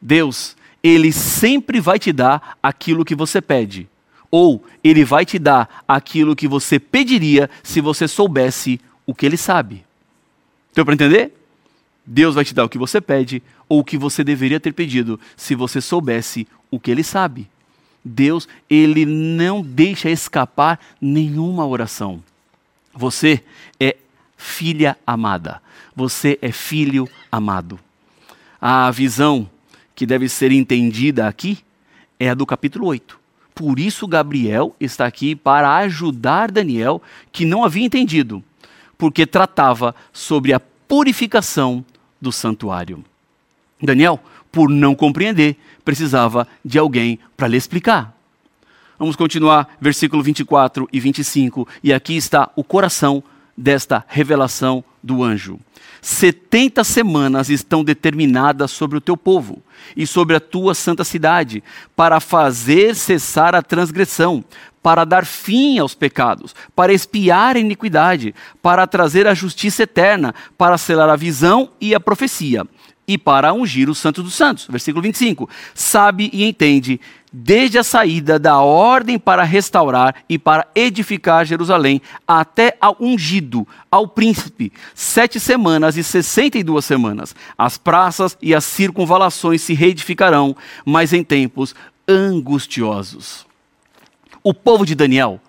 Deus, 0.00 0.56
Ele 0.82 1.12
sempre 1.12 1.80
vai 1.80 1.98
te 1.98 2.12
dar 2.12 2.56
aquilo 2.62 3.04
que 3.04 3.14
você 3.14 3.40
pede, 3.40 3.88
ou 4.30 4.64
Ele 4.82 5.04
vai 5.04 5.26
te 5.26 5.38
dar 5.38 5.84
aquilo 5.86 6.36
que 6.36 6.48
você 6.48 6.78
pediria 6.78 7.50
se 7.62 7.80
você 7.80 8.06
soubesse 8.06 8.80
o 9.06 9.14
que 9.14 9.26
Ele 9.26 9.36
sabe. 9.36 9.84
Deu 10.74 10.84
para 10.84 10.94
entender? 10.94 11.32
Deus 12.06 12.34
vai 12.34 12.44
te 12.44 12.54
dar 12.54 12.64
o 12.64 12.68
que 12.68 12.78
você 12.78 13.00
pede 13.00 13.42
ou 13.68 13.80
o 13.80 13.84
que 13.84 13.96
você 13.96 14.24
deveria 14.24 14.58
ter 14.58 14.72
pedido 14.72 15.18
se 15.36 15.54
você 15.54 15.80
soubesse 15.80 16.46
o 16.70 16.80
que 16.80 16.90
ele 16.90 17.04
sabe. 17.04 17.48
Deus, 18.04 18.48
ele 18.68 19.04
não 19.04 19.62
deixa 19.62 20.08
escapar 20.10 20.80
nenhuma 21.00 21.66
oração. 21.66 22.22
Você 22.92 23.42
é 23.78 23.96
filha 24.36 24.96
amada. 25.06 25.60
Você 25.94 26.38
é 26.40 26.50
filho 26.50 27.08
amado. 27.30 27.78
A 28.60 28.90
visão 28.90 29.48
que 29.94 30.06
deve 30.06 30.28
ser 30.28 30.52
entendida 30.52 31.26
aqui 31.26 31.58
é 32.18 32.30
a 32.30 32.34
do 32.34 32.46
capítulo 32.46 32.86
8. 32.86 33.18
Por 33.54 33.78
isso, 33.78 34.06
Gabriel 34.06 34.74
está 34.80 35.06
aqui 35.06 35.34
para 35.36 35.76
ajudar 35.78 36.50
Daniel, 36.50 37.02
que 37.30 37.44
não 37.44 37.64
havia 37.64 37.84
entendido, 37.84 38.42
porque 38.96 39.26
tratava 39.26 39.94
sobre 40.12 40.52
a 40.52 40.60
purificação 40.60 41.84
do 42.20 42.32
santuário. 42.32 43.04
Daniel, 43.82 44.20
por 44.50 44.68
não 44.68 44.94
compreender, 44.94 45.56
precisava 45.84 46.46
de 46.64 46.78
alguém 46.78 47.18
para 47.36 47.48
lhe 47.48 47.56
explicar. 47.56 48.16
Vamos 49.00 49.16
continuar, 49.16 49.66
versículo 49.80 50.22
24 50.22 50.86
e 50.92 51.00
25, 51.00 51.66
e 51.82 51.90
aqui 51.90 52.18
está 52.18 52.50
o 52.54 52.62
coração 52.62 53.24
desta 53.56 54.04
revelação 54.06 54.84
do 55.02 55.24
anjo. 55.24 55.58
Setenta 56.02 56.84
semanas 56.84 57.48
estão 57.48 57.82
determinadas 57.82 58.70
sobre 58.70 58.98
o 58.98 59.00
teu 59.00 59.16
povo 59.16 59.62
e 59.96 60.06
sobre 60.06 60.36
a 60.36 60.40
tua 60.40 60.74
santa 60.74 61.02
cidade, 61.02 61.64
para 61.96 62.20
fazer 62.20 62.94
cessar 62.94 63.54
a 63.54 63.62
transgressão, 63.62 64.44
para 64.82 65.06
dar 65.06 65.24
fim 65.24 65.78
aos 65.78 65.94
pecados, 65.94 66.54
para 66.76 66.92
expiar 66.92 67.56
a 67.56 67.60
iniquidade, 67.60 68.34
para 68.60 68.86
trazer 68.86 69.26
a 69.26 69.32
justiça 69.32 69.84
eterna, 69.84 70.34
para 70.58 70.76
selar 70.76 71.08
a 71.08 71.16
visão 71.16 71.70
e 71.80 71.94
a 71.94 72.00
profecia, 72.00 72.66
e 73.10 73.18
para 73.18 73.52
ungir 73.52 73.90
o 73.90 73.94
Santo 73.94 74.22
dos 74.22 74.34
Santos. 74.34 74.68
Versículo 74.70 75.02
25. 75.02 75.48
Sabe 75.74 76.30
e 76.32 76.44
entende, 76.44 77.00
desde 77.32 77.78
a 77.78 77.84
saída 77.84 78.38
da 78.38 78.58
ordem 78.58 79.18
para 79.18 79.44
restaurar 79.44 80.16
e 80.28 80.38
para 80.38 80.66
edificar 80.74 81.44
Jerusalém, 81.44 82.02
até 82.26 82.76
ao 82.80 82.96
ungido, 83.00 83.66
ao 83.90 84.08
príncipe, 84.08 84.72
sete 84.94 85.38
semanas 85.38 85.96
e 85.96 86.02
sessenta 86.02 86.58
e 86.58 86.62
duas 86.62 86.84
semanas. 86.84 87.34
As 87.56 87.78
praças 87.78 88.36
e 88.42 88.54
as 88.54 88.64
circunvalações 88.64 89.62
se 89.62 89.74
reedificarão, 89.74 90.56
mas 90.84 91.12
em 91.12 91.22
tempos 91.22 91.74
angustiosos. 92.08 93.46
O 94.42 94.52
povo 94.52 94.84
de 94.84 94.94
Daniel 94.94 95.40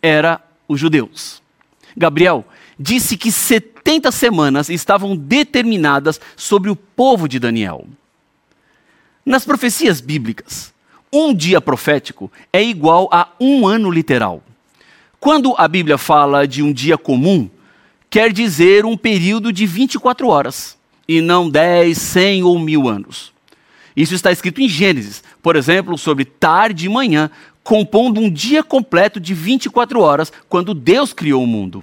era 0.00 0.40
os 0.68 0.80
judeus. 0.80 1.42
Gabriel 1.96 2.44
disse 2.78 3.16
que 3.16 3.32
70 3.32 4.10
semanas 4.12 4.68
estavam 4.68 5.16
determinadas 5.16 6.20
sobre 6.36 6.70
o 6.70 6.76
povo 6.76 7.28
de 7.28 7.38
Daniel. 7.38 7.86
Nas 9.24 9.44
profecias 9.44 10.00
bíblicas, 10.00 10.72
um 11.16 11.34
dia 11.34 11.60
profético 11.60 12.30
é 12.52 12.62
igual 12.62 13.08
a 13.12 13.28
um 13.40 13.66
ano 13.66 13.90
literal. 13.90 14.42
Quando 15.18 15.54
a 15.56 15.66
Bíblia 15.66 15.96
fala 15.98 16.46
de 16.46 16.62
um 16.62 16.72
dia 16.72 16.98
comum, 16.98 17.48
quer 18.10 18.32
dizer 18.32 18.84
um 18.84 18.96
período 18.96 19.52
de 19.52 19.66
24 19.66 20.28
horas, 20.28 20.76
e 21.08 21.20
não 21.20 21.48
10, 21.48 21.96
100 21.96 22.42
ou 22.42 22.58
mil 22.58 22.88
anos. 22.88 23.32
Isso 23.96 24.14
está 24.14 24.30
escrito 24.30 24.60
em 24.60 24.68
Gênesis, 24.68 25.22
por 25.42 25.56
exemplo, 25.56 25.96
sobre 25.96 26.24
tarde 26.24 26.86
e 26.86 26.88
manhã, 26.88 27.30
compondo 27.62 28.20
um 28.20 28.30
dia 28.30 28.62
completo 28.62 29.18
de 29.18 29.32
24 29.32 30.00
horas, 30.00 30.32
quando 30.48 30.74
Deus 30.74 31.12
criou 31.12 31.42
o 31.42 31.46
mundo. 31.46 31.82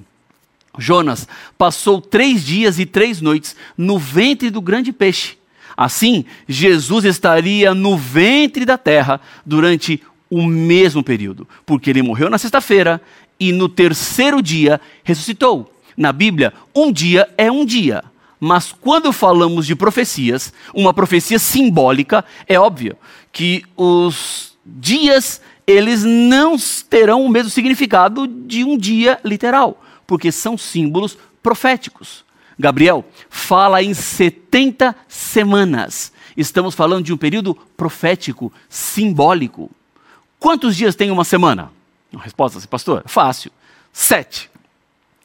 Jonas 0.78 1.28
passou 1.58 2.02
três 2.02 2.43
dias 2.46 2.80
e 2.80 2.86
três 2.86 3.22
noites 3.22 3.56
no 3.78 3.98
ventre 3.98 4.50
do 4.50 4.62
grande 4.62 4.91
peixe. 4.91 5.38
Assim, 5.76 6.26
Jesus 6.48 7.06
estaria 7.06 7.74
no 7.74 7.98
ventre 7.98 8.66
da 8.66 8.78
terra 8.78 9.20
durante 9.46 10.02
o 10.30 10.44
mesmo 10.44 11.04
período, 11.04 11.48
porque 11.66 11.90
ele 11.90 12.02
morreu 12.02 12.30
na 12.30 12.38
sexta-feira 12.38 13.02
e 13.40 13.52
no 13.52 13.70
terceiro 13.70 14.42
dia 14.42 14.80
ressuscitou. 15.04 15.72
Na 15.96 16.12
Bíblia, 16.12 16.54
um 16.76 16.92
dia 16.92 17.30
é 17.38 17.52
um 17.52 17.66
dia. 17.66 18.04
Mas 18.40 18.72
quando 18.72 19.14
falamos 19.14 19.66
de 19.66 19.76
profecias, 19.76 20.52
uma 20.74 20.94
profecia 20.94 21.40
simbólica, 21.40 22.26
é 22.48 22.60
óbvio 22.60 22.98
que 23.32 23.64
os 23.78 24.58
dias 24.66 25.40
eles 25.66 26.04
não 26.04 26.56
terão 26.90 27.24
o 27.24 27.30
mesmo 27.30 27.50
significado 27.50 28.28
de 28.28 28.64
um 28.64 28.78
dia 28.78 29.20
literal, 29.24 29.82
porque 30.06 30.32
são 30.32 30.58
símbolos 30.58 31.18
proféticos. 31.42 32.23
Gabriel 32.58 33.06
fala 33.30 33.82
em 33.82 33.94
70 33.94 34.96
semanas. 35.08 36.12
Estamos 36.36 36.76
falando 36.76 37.06
de 37.06 37.13
um 37.13 37.18
período 37.18 37.56
profético, 37.78 38.52
simbólico. 38.70 39.70
Quantos 40.39 40.76
dias 40.76 40.96
tem 40.96 41.12
uma 41.12 41.24
semana? 41.24 41.72
Resposta, 42.18 42.58
assim, 42.58 42.68
pastor, 42.68 43.04
fácil. 43.06 43.52
Sete. 43.92 44.50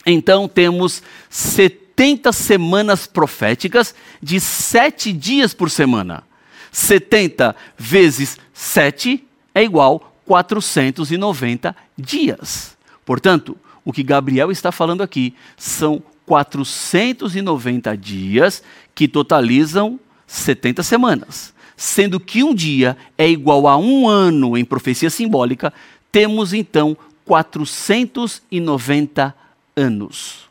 Então 0.07 0.49
temos 0.49 1.03
70 1.29 2.33
semanas 2.33 3.07
proféticas 3.07 3.95
de 4.23 4.41
sete 4.41 5.13
dias 5.13 5.53
por 5.53 5.71
semana. 5.71 6.25
70 6.71 7.57
vezes 7.77 8.39
7 8.53 9.25
é 9.55 9.63
igual 9.63 10.15
490 10.27 11.75
dias. 11.97 12.77
Portanto, 13.05 13.57
o 13.85 13.93
que 13.93 14.03
Gabriel 14.03 14.51
está 14.51 14.71
falando 14.71 15.03
aqui 15.03 15.35
são 15.57 16.03
490 16.29 17.97
dias 17.97 18.63
que 18.95 19.09
totalizam 19.09 19.99
70 20.27 20.83
semanas. 20.83 21.55
Sendo 21.75 22.21
que 22.21 22.45
um 22.45 22.55
dia 22.55 22.99
é 23.17 23.27
igual 23.27 23.67
a 23.67 23.79
um 23.79 24.07
ano 24.07 24.59
em 24.59 24.65
profecia 24.65 25.09
simbólica, 25.09 25.73
temos 26.13 26.53
então 26.53 26.95
490 27.25 29.35
anos. 29.75 30.47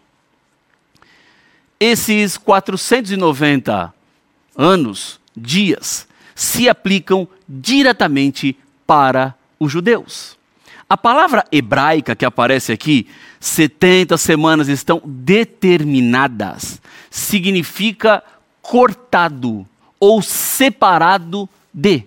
Esses 1.80 2.38
490 2.38 3.94
anos, 4.56 5.20
dias, 5.36 6.08
se 6.34 6.68
aplicam 6.68 7.28
diretamente 7.48 8.58
para 8.88 9.36
os 9.60 9.72
judeus. 9.72 10.37
A 10.90 10.96
palavra 10.96 11.44
hebraica 11.52 12.16
que 12.16 12.26
aparece 12.26 12.72
aqui, 12.72 13.08
70 13.42 14.18
semanas 14.18 14.70
estão 14.70 15.02
determinadas, 15.04 16.82
significa 17.10 18.24
cortado 18.62 19.68
ou 20.00 20.22
separado 20.22 21.50
de. 21.74 22.04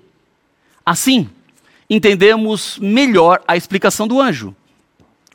Assim, 0.84 1.28
entendemos 1.90 2.78
melhor 2.80 3.42
a 3.46 3.56
explicação 3.56 4.08
do 4.08 4.18
anjo. 4.18 4.54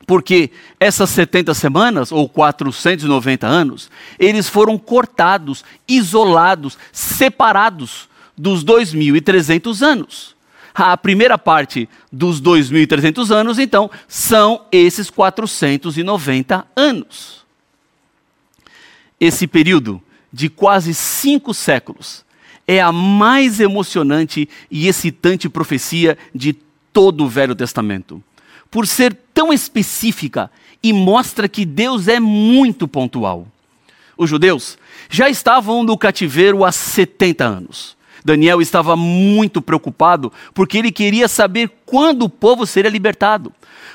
Porque 0.08 0.52
essas 0.80 1.10
70 1.12 1.54
semanas, 1.54 2.12
ou 2.12 2.30
490 2.30 3.48
anos, 3.48 3.90
eles 4.20 4.48
foram 4.48 4.78
cortados, 4.78 5.64
isolados, 5.88 6.78
separados 6.92 8.08
dos 8.38 8.64
2.300 8.64 9.82
anos. 9.82 10.35
A 10.76 10.98
primeira 10.98 11.38
parte 11.38 11.88
dos 12.12 12.42
2.300 12.42 13.32
anos, 13.32 13.58
então, 13.60 13.90
são 14.08 14.66
esses 14.72 15.10
490 15.10 16.68
anos. 16.76 17.46
Esse 19.20 19.48
período 19.48 20.02
de 20.32 20.50
quase 20.50 20.94
cinco 20.94 21.54
séculos 21.54 22.26
é 22.68 22.82
a 22.82 22.92
mais 22.92 23.60
emocionante 23.60 24.50
e 24.70 24.88
excitante 24.88 25.48
profecia 25.48 26.18
de 26.34 26.54
todo 26.92 27.24
o 27.24 27.30
Velho 27.30 27.56
Testamento, 27.56 28.22
por 28.70 28.86
ser 28.86 29.16
tão 29.34 29.54
específica 29.54 30.52
e 30.84 30.92
mostra 30.92 31.48
que 31.48 31.66
Deus 31.66 32.08
é 32.08 32.20
muito 32.20 32.88
pontual. 32.88 33.48
Os 34.18 34.30
judeus 34.30 34.78
já 35.10 35.30
estavam 35.30 35.84
no 35.84 35.98
cativeiro 35.98 36.64
há 36.64 36.72
70 36.72 37.46
anos. 37.46 37.95
Daniel 38.26 38.60
estava 38.60 38.96
muito 38.96 39.62
preocupado 39.62 40.34
porque 40.52 40.80
ele 40.80 40.92
queria 40.92 41.28
saber 41.28 41.70
quando 41.86 42.24
o 42.24 42.30
povo 42.30 42.66
seria 42.66 42.90
libertado, 42.90 43.54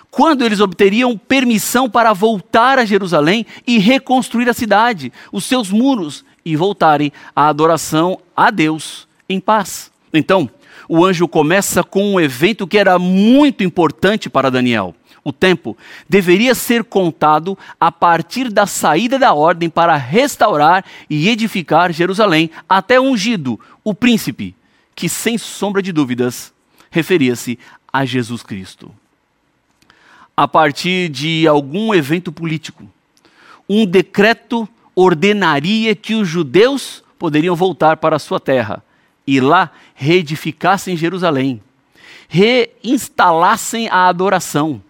quando 0.09 0.45
eles 0.45 0.61
obteriam 0.61 1.19
permissão 1.19 1.91
para 1.91 2.13
voltar 2.13 2.79
a 2.79 2.85
Jerusalém 2.85 3.45
e 3.67 3.79
reconstruir 3.79 4.49
a 4.49 4.55
cidade, 4.55 5.13
os 5.33 5.45
seus 5.45 5.73
muros 5.73 6.25
e 6.45 6.55
voltarem 6.55 7.13
à 7.35 7.49
adoração 7.49 8.21
a 8.37 8.53
Deus 8.53 9.09
em 9.29 9.41
paz. 9.41 9.91
Então, 10.15 10.49
o 10.89 11.05
anjo 11.05 11.27
começa 11.27 11.83
com 11.83 12.15
um 12.15 12.21
evento 12.21 12.69
que 12.69 12.79
era 12.79 13.01
muito 13.01 13.65
importante 13.65 14.31
para 14.31 14.51
Daniel. 14.51 14.95
O 15.31 15.33
tempo 15.33 15.79
deveria 16.09 16.57
ser 16.57 16.83
contado 16.83 17.57
a 17.79 17.93
partir 17.93 18.51
da 18.51 18.67
saída 18.67 19.17
da 19.17 19.33
ordem 19.33 19.71
para 19.71 19.97
restaurar 19.97 20.85
e 21.09 21.29
edificar 21.29 21.93
Jerusalém 21.93 22.51
até 22.69 23.01
ungido, 23.01 23.59
o 23.85 23.95
príncipe, 23.95 24.57
que 24.93 25.09
sem 25.09 25.39
sombra 25.39 25.81
de 25.81 25.93
dúvidas 25.93 26.53
referia-se 26.91 27.61
a 27.93 28.05
Jesus 28.05 28.43
Cristo. 28.43 28.91
A 30.37 30.49
partir 30.49 31.09
de 31.09 31.47
algum 31.47 31.95
evento 31.95 32.33
político, 32.33 32.91
um 33.69 33.87
decreto 33.87 34.69
ordenaria 34.97 35.95
que 35.95 36.17
os 36.17 36.27
judeus 36.27 37.05
poderiam 37.17 37.55
voltar 37.55 37.99
para 37.99 38.17
a 38.17 38.19
sua 38.19 38.41
terra 38.41 38.83
e 39.25 39.41
lá 39.41 39.71
reedificassem 39.95 40.97
Jerusalém, 40.97 41.63
reinstalassem 42.29 43.89
a 43.89 44.09
adoração 44.09 44.83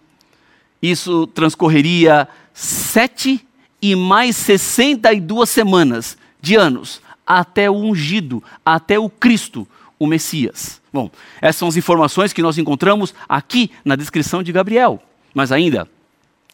isso 0.81 1.27
transcorreria 1.27 2.27
sete 2.53 3.45
e 3.81 3.95
mais 3.95 4.35
62 4.37 5.49
semanas 5.49 6.17
de 6.41 6.55
anos 6.55 7.01
até 7.25 7.69
o 7.69 7.75
ungido, 7.75 8.43
até 8.65 8.99
o 8.99 9.09
Cristo, 9.09 9.67
o 9.99 10.07
Messias. 10.07 10.81
Bom, 10.91 11.09
essas 11.39 11.57
são 11.57 11.67
as 11.67 11.77
informações 11.77 12.33
que 12.33 12.41
nós 12.41 12.57
encontramos 12.57 13.13
aqui 13.29 13.71
na 13.85 13.95
descrição 13.95 14.43
de 14.43 14.51
Gabriel. 14.51 15.01
Mas 15.33 15.51
ainda, 15.51 15.87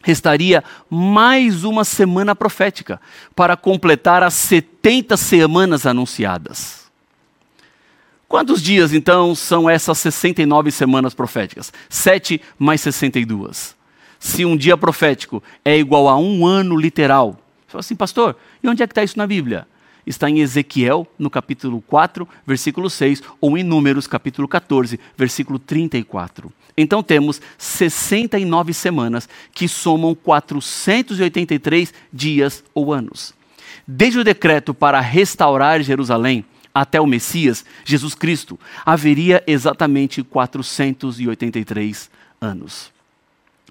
restaria 0.03 0.63
mais 0.89 1.63
uma 1.63 1.83
semana 1.83 2.35
profética 2.35 3.01
para 3.35 3.57
completar 3.57 4.21
as 4.21 4.33
70 4.35 5.17
semanas 5.17 5.85
anunciadas. 5.85 6.85
Quantos 8.27 8.61
dias, 8.61 8.93
então, 8.93 9.33
são 9.33 9.69
essas 9.69 9.97
69 9.99 10.69
semanas 10.69 11.13
proféticas? 11.13 11.71
7 11.89 12.41
mais 12.59 12.81
62 12.81 13.76
se 14.19 14.45
um 14.45 14.55
dia 14.57 14.77
profético 14.77 15.43
é 15.63 15.77
igual 15.77 16.07
a 16.07 16.17
um 16.17 16.45
ano 16.45 16.75
literal. 16.75 17.39
Você 17.65 17.71
fala 17.71 17.79
assim, 17.79 17.95
pastor, 17.95 18.35
e 18.63 18.67
onde 18.67 18.81
é 18.81 18.87
que 18.87 18.91
está 18.91 19.03
isso 19.03 19.17
na 19.17 19.27
Bíblia? 19.27 19.67
Está 20.05 20.29
em 20.29 20.39
Ezequiel, 20.39 21.05
no 21.19 21.29
capítulo 21.29 21.81
4, 21.81 22.27
versículo 22.45 22.89
6, 22.89 23.21
ou 23.41 23.57
em 23.57 23.63
Números, 23.63 24.07
capítulo 24.07 24.47
14, 24.47 24.97
versículo 25.17 25.59
34. 25.59 26.51
Então 26.77 27.03
temos 27.03 27.41
69 27.57 28.73
semanas, 28.73 29.27
que 29.53 29.67
somam 29.67 30.15
483 30.15 31.93
dias 32.13 32.63
ou 32.73 32.93
anos. 32.93 33.33
Desde 33.85 34.19
o 34.19 34.23
decreto 34.23 34.73
para 34.73 35.01
restaurar 35.01 35.81
Jerusalém 35.81 36.45
até 36.73 37.01
o 37.01 37.07
Messias, 37.07 37.65
Jesus 37.83 38.13
Cristo, 38.13 38.59
haveria 38.85 39.43
exatamente 39.47 40.23
483 40.23 42.09
anos. 42.39 42.96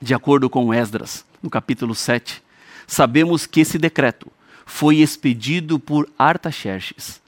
De 0.01 0.13
acordo 0.13 0.51
com 0.51 0.75
Esdras, 0.75 1.25
no 1.43 1.49
capítulo 1.49 1.95
7, 1.95 2.43
sabemos 2.87 3.47
que 3.47 3.61
esse 3.61 3.79
decreto 3.79 4.27
foi 4.67 4.97
expedido 4.97 5.79
por 5.79 6.09
Artaxerxes, 6.19 7.21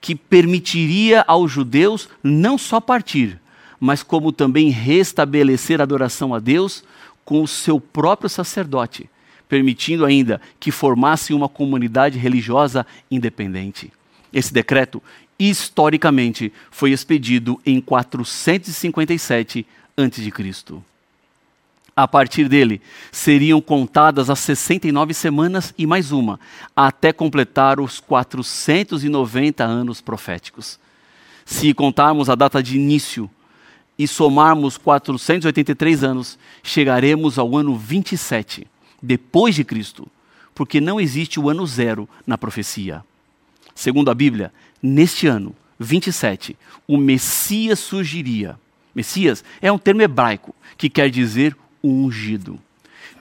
que 0.00 0.14
permitiria 0.14 1.24
aos 1.26 1.50
judeus 1.50 2.08
não 2.22 2.56
só 2.56 2.80
partir, 2.80 3.40
mas 3.80 4.02
como 4.02 4.30
também 4.30 4.70
restabelecer 4.70 5.80
a 5.80 5.82
adoração 5.82 6.32
a 6.32 6.38
Deus 6.38 6.84
com 7.24 7.42
o 7.42 7.48
seu 7.48 7.80
próprio 7.80 8.28
sacerdote, 8.28 9.10
permitindo 9.48 10.04
ainda 10.04 10.40
que 10.60 10.70
formasse 10.70 11.34
uma 11.34 11.48
comunidade 11.48 12.18
religiosa 12.18 12.86
independente. 13.10 13.92
Esse 14.32 14.52
decreto, 14.52 15.02
historicamente, 15.38 16.52
foi 16.70 16.92
expedido 16.92 17.60
em 17.66 17.80
457 17.80 19.66
a.C. 19.96 20.93
A 21.96 22.08
partir 22.08 22.48
dele, 22.48 22.80
seriam 23.12 23.60
contadas 23.60 24.28
as 24.28 24.40
69 24.40 25.14
semanas 25.14 25.72
e 25.78 25.86
mais 25.86 26.10
uma, 26.10 26.40
até 26.74 27.12
completar 27.12 27.78
os 27.78 28.00
490 28.00 29.62
anos 29.62 30.00
proféticos. 30.00 30.78
Se 31.44 31.72
contarmos 31.72 32.28
a 32.28 32.34
data 32.34 32.60
de 32.60 32.76
início 32.76 33.30
e 33.96 34.08
somarmos 34.08 34.76
483 34.76 36.02
anos, 36.02 36.36
chegaremos 36.64 37.38
ao 37.38 37.56
ano 37.56 37.76
27, 37.76 38.66
depois 39.00 39.54
de 39.54 39.62
Cristo, 39.62 40.08
porque 40.52 40.80
não 40.80 41.00
existe 41.00 41.38
o 41.38 41.48
ano 41.48 41.64
zero 41.64 42.08
na 42.26 42.36
profecia. 42.36 43.04
Segundo 43.72 44.10
a 44.10 44.14
Bíblia, 44.14 44.52
neste 44.82 45.28
ano, 45.28 45.54
27, 45.78 46.56
o 46.88 46.96
Messias 46.96 47.78
surgiria. 47.78 48.58
Messias 48.94 49.44
é 49.60 49.70
um 49.70 49.78
termo 49.78 50.02
hebraico 50.02 50.54
que 50.76 50.88
quer 50.88 51.10
dizer 51.10 51.56
ungido. 51.88 52.58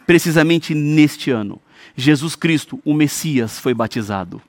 Precisamente 0.05 0.73
neste 0.73 1.31
ano, 1.31 1.61
Jesus 1.95 2.35
Cristo, 2.35 2.79
o 2.83 2.93
Messias, 2.93 3.59
foi 3.59 3.73
batizado. 3.73 4.41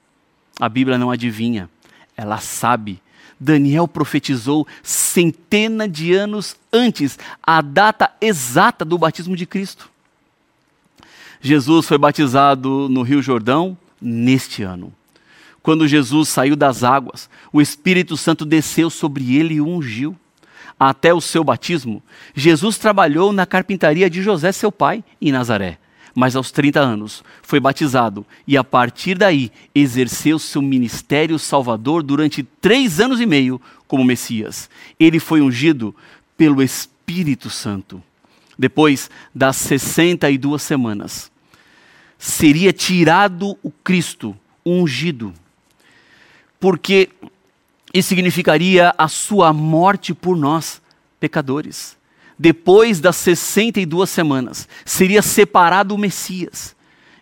A 0.59 0.68
Bíblia 0.68 0.98
não 0.98 1.11
adivinha, 1.11 1.68
ela 2.16 2.38
sabe. 2.38 3.03
Daniel 3.38 3.88
profetizou 3.88 4.66
centena 4.83 5.88
de 5.88 6.14
anos 6.14 6.57
antes 6.72 7.18
a 7.42 7.61
data 7.61 8.11
exata 8.20 8.85
do 8.85 8.96
batismo 8.96 9.37
de 9.37 9.44
Cristo. 9.44 9.90
Jesus 11.40 11.87
foi 11.87 11.98
batizado 11.98 12.88
no 12.88 13.03
Rio 13.03 13.20
Jordão 13.20 13.77
neste 14.00 14.62
ano. 14.62 14.92
Quando 15.62 15.88
Jesus 15.88 16.29
saiu 16.29 16.57
das 16.57 16.85
águas, 16.85 17.29
o 17.53 17.61
Espírito 17.61 18.16
Santo 18.16 18.44
desceu 18.44 18.88
sobre 18.88 19.37
ele 19.37 19.55
e 19.55 19.61
o 19.61 19.68
ungiu 19.68 20.16
até 20.79 21.13
o 21.15 21.21
seu 21.21 21.45
batismo, 21.45 22.03
Jesus 22.35 22.79
trabalhou 22.79 23.33
na 23.33 23.47
carpintaria 23.47 24.11
de 24.11 24.23
José, 24.23 24.53
seu 24.53 24.73
pai, 24.73 25.05
em 25.21 25.33
Nazaré. 25.33 25.79
Mas 26.15 26.37
aos 26.37 26.53
30 26.53 26.81
anos 26.81 27.25
foi 27.43 27.59
batizado 27.59 28.25
e 28.47 28.57
a 28.57 28.63
partir 28.63 29.17
daí 29.17 29.51
exerceu 29.75 30.39
seu 30.39 30.63
ministério 30.63 31.39
salvador 31.39 32.03
durante 32.03 32.43
três 32.43 33.01
anos 33.01 33.21
e 33.21 33.27
meio 33.27 33.61
como 33.89 34.05
Messias. 34.05 34.71
Ele 34.99 35.19
foi 35.19 35.41
ungido 35.41 35.95
pelo 36.37 36.63
Espírito 36.63 37.51
Santo. 37.51 38.03
Depois 38.57 39.11
das 39.35 39.57
62 39.57 40.63
semanas, 40.63 41.33
seria 42.17 42.73
tirado 42.73 43.59
o 43.61 43.71
Cristo 43.71 44.37
ungido. 44.65 45.35
Porque 46.61 47.11
e 47.95 48.03
significaria 48.03 48.93
a 48.99 49.07
sua 49.07 49.53
morte 49.53 50.13
por 50.13 50.37
nós, 50.37 50.83
pecadores. 51.21 51.97
Depois 52.37 53.01
das 53.01 53.15
62 53.15 54.11
semanas, 54.11 54.69
seria 54.85 55.23
separado 55.23 55.95
o 55.95 55.99
Messias. 55.99 56.75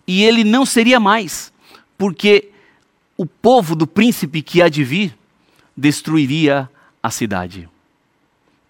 E 0.06 0.24
ele 0.24 0.42
não 0.42 0.64
seria 0.64 0.98
mais, 0.98 1.52
porque 1.98 2.48
o 3.18 3.26
povo 3.26 3.76
do 3.76 3.86
príncipe 3.86 4.40
que 4.40 4.62
há 4.62 4.70
de 4.70 4.82
vir 4.82 5.14
destruiria 5.76 6.70
a 7.02 7.10
cidade. 7.10 7.68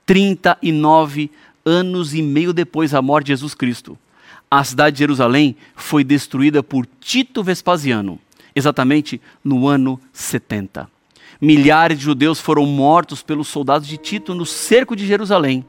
39 0.04 1.30
anos 1.64 2.12
e 2.14 2.20
meio 2.20 2.52
depois 2.52 2.90
da 2.90 3.00
morte 3.00 3.26
de 3.26 3.32
Jesus 3.32 3.54
Cristo, 3.54 3.96
a 4.50 4.64
cidade 4.64 4.96
de 4.96 4.98
Jerusalém 4.98 5.56
foi 5.76 6.02
destruída 6.02 6.64
por 6.64 6.84
Tito 7.00 7.44
Vespasiano, 7.44 8.18
exatamente 8.56 9.20
no 9.44 9.68
ano 9.68 10.00
70. 10.12 10.91
Milhares 11.44 11.98
de 11.98 12.04
judeus 12.04 12.38
foram 12.38 12.64
mortos 12.64 13.20
pelos 13.20 13.48
soldados 13.48 13.88
de 13.88 13.96
Tito 13.96 14.32
no 14.32 14.46
cerco 14.46 14.94
de 14.94 15.04
Jerusalém. 15.04 15.66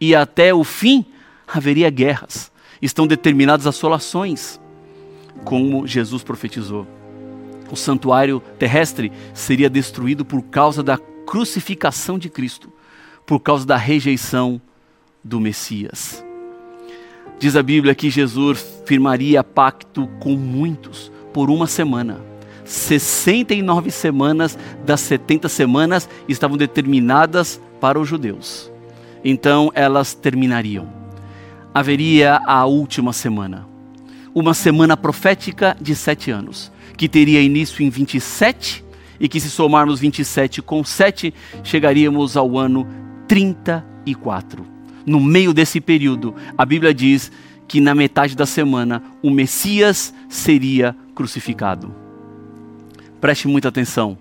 E 0.00 0.16
até 0.16 0.52
o 0.52 0.64
fim 0.64 1.06
haveria 1.46 1.88
guerras. 1.90 2.50
Estão 2.82 3.06
determinadas 3.06 3.64
assolações, 3.64 4.60
como 5.44 5.86
Jesus 5.86 6.24
profetizou. 6.24 6.88
O 7.70 7.76
santuário 7.76 8.42
terrestre 8.58 9.12
seria 9.32 9.70
destruído 9.70 10.24
por 10.24 10.42
causa 10.42 10.82
da 10.82 10.98
crucificação 10.98 12.18
de 12.18 12.28
Cristo. 12.28 12.72
por 13.24 13.38
causa 13.38 13.64
da 13.64 13.76
rejeição 13.76 14.60
do 15.22 15.38
Messias. 15.38 16.24
Diz 17.38 17.54
a 17.54 17.62
Bíblia 17.62 17.94
que 17.94 18.10
Jesus 18.10 18.82
firmaria 18.84 19.44
pacto 19.44 20.08
com 20.18 20.36
muitos 20.36 21.10
por 21.32 21.48
uma 21.48 21.68
semana. 21.68 22.31
69 22.64 23.90
semanas 23.90 24.58
das 24.84 25.00
70 25.00 25.48
semanas 25.48 26.08
estavam 26.28 26.56
determinadas 26.56 27.60
para 27.80 27.98
os 27.98 28.08
judeus. 28.08 28.70
Então 29.24 29.70
elas 29.74 30.14
terminariam. 30.14 30.88
Haveria 31.74 32.40
a 32.46 32.64
última 32.66 33.12
semana, 33.12 33.66
uma 34.34 34.54
semana 34.54 34.96
profética 34.96 35.76
de 35.80 35.94
sete 35.94 36.30
anos, 36.30 36.70
que 36.96 37.08
teria 37.08 37.40
início 37.40 37.82
em 37.82 37.88
27 37.88 38.84
e 39.18 39.28
que, 39.28 39.40
se 39.40 39.48
somarmos 39.48 40.00
27 40.00 40.60
com 40.60 40.84
7, 40.84 41.32
chegaríamos 41.62 42.36
ao 42.36 42.58
ano 42.58 42.86
34. 43.28 44.66
No 45.06 45.20
meio 45.20 45.54
desse 45.54 45.80
período, 45.80 46.34
a 46.58 46.64
Bíblia 46.64 46.92
diz 46.92 47.32
que 47.66 47.80
na 47.80 47.94
metade 47.94 48.36
da 48.36 48.44
semana 48.44 49.02
o 49.22 49.30
Messias 49.30 50.12
seria 50.28 50.94
crucificado. 51.14 52.01
Preste 53.22 53.46
muita 53.46 53.68
atenção. 53.68 54.18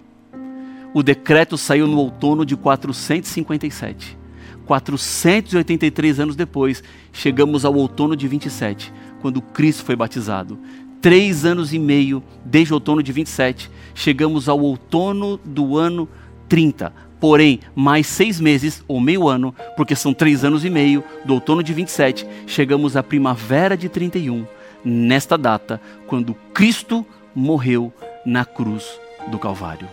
O 0.93 1.01
decreto 1.01 1.57
saiu 1.57 1.87
no 1.87 1.97
outono 1.97 2.45
de 2.45 2.55
457. 2.55 4.15
483 4.63 6.19
anos 6.19 6.35
depois, 6.35 6.83
chegamos 7.11 7.65
ao 7.65 7.73
outono 7.73 8.15
de 8.15 8.27
27, 8.27 8.93
quando 9.19 9.41
Cristo 9.41 9.83
foi 9.83 9.95
batizado. 9.95 10.59
Três 11.01 11.45
anos 11.45 11.73
e 11.73 11.79
meio, 11.79 12.21
desde 12.45 12.73
o 12.73 12.75
outono 12.75 13.01
de 13.01 13.11
27, 13.11 13.71
chegamos 13.95 14.47
ao 14.47 14.59
outono 14.59 15.39
do 15.43 15.79
ano 15.79 16.07
30. 16.47 16.93
Porém, 17.19 17.59
mais 17.73 18.05
seis 18.05 18.39
meses, 18.39 18.83
ou 18.87 19.01
meio 19.01 19.27
ano, 19.27 19.51
porque 19.75 19.95
são 19.95 20.13
três 20.13 20.45
anos 20.45 20.63
e 20.63 20.69
meio, 20.69 21.03
do 21.25 21.33
outono 21.33 21.63
de 21.63 21.73
27, 21.73 22.27
chegamos 22.45 22.95
à 22.95 23.01
primavera 23.01 23.75
de 23.75 23.89
31, 23.89 24.45
nesta 24.85 25.39
data, 25.39 25.81
quando 26.05 26.35
Cristo 26.53 27.03
morreu 27.33 27.91
na 28.25 28.45
cruz 28.45 28.99
do 29.27 29.39
Calvário. 29.39 29.87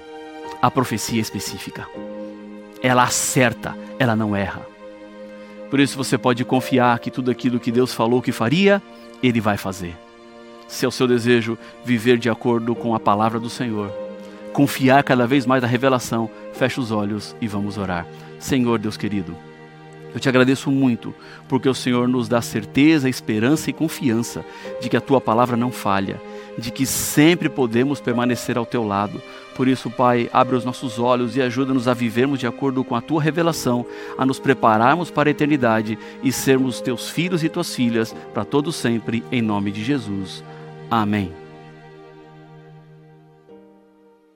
A 0.61 0.71
profecia 0.71 1.21
específica. 1.21 1.87
Ela 2.83 3.05
acerta, 3.05 3.77
ela 3.99 4.15
não 4.15 4.35
erra. 4.35 4.67
Por 5.71 5.81
isso 5.81 5.97
você 5.97 6.17
pode 6.17 6.45
confiar 6.45 6.99
que 6.99 7.11
tudo 7.11 7.31
aquilo 7.31 7.61
que 7.61 7.73
Deus 7.73 7.93
falou 7.93 8.23
que 8.23 8.33
faria, 8.33 8.83
Ele 9.23 9.41
vai 9.41 9.57
fazer. 9.57 9.97
Se 10.67 10.85
é 10.85 10.89
o 10.89 10.93
seu 10.93 11.07
desejo 11.07 11.59
viver 11.85 12.19
de 12.19 12.29
acordo 12.29 12.75
com 12.75 12.95
a 12.95 13.01
palavra 13.01 13.41
do 13.41 13.51
Senhor, 13.51 13.91
confiar 14.53 15.03
cada 15.03 15.27
vez 15.27 15.47
mais 15.47 15.63
na 15.63 15.69
revelação, 15.69 16.31
feche 16.53 16.81
os 16.81 16.91
olhos 16.91 17.35
e 17.41 17.47
vamos 17.47 17.79
orar. 17.79 18.07
Senhor 18.39 18.79
Deus 18.79 18.97
querido, 18.97 19.37
eu 20.15 20.21
te 20.21 20.29
agradeço 20.29 20.71
muito, 20.71 21.15
porque 21.47 21.69
o 21.69 21.75
Senhor 21.75 22.09
nos 22.09 22.29
dá 22.29 22.41
certeza, 22.41 23.09
esperança 23.09 23.69
e 23.69 23.73
confiança 23.73 24.45
de 24.81 24.89
que 24.89 24.97
a 24.97 25.01
tua 25.01 25.21
palavra 25.21 25.57
não 25.57 25.71
falha, 25.71 26.21
de 26.59 26.73
que 26.73 26.85
sempre 26.85 27.49
podemos 27.49 28.01
permanecer 28.01 28.59
ao 28.59 28.67
teu 28.67 28.85
lado. 28.85 29.23
Por 29.55 29.69
isso, 29.69 29.91
Pai, 29.91 30.29
abre 30.33 30.57
os 30.57 30.65
nossos 30.65 30.99
olhos 30.99 31.37
e 31.37 31.43
ajuda-nos 31.43 31.89
a 31.89 31.95
vivermos 31.95 32.39
de 32.39 32.47
acordo 32.47 32.85
com 32.85 32.95
a 32.95 33.01
tua 33.01 33.23
revelação, 33.23 33.87
a 34.17 34.27
nos 34.27 34.39
prepararmos 34.39 35.11
para 35.11 35.29
a 35.29 35.33
eternidade 35.33 35.99
e 36.23 36.33
sermos 36.33 36.81
teus 36.81 37.09
filhos 37.09 37.43
e 37.43 37.49
tuas 37.49 37.75
filhas 37.75 38.15
para 38.35 38.45
todo 38.45 38.73
sempre, 38.73 39.25
em 39.33 39.41
nome 39.41 39.71
de 39.71 39.83
Jesus. 39.83 40.45
Amém. 40.91 41.48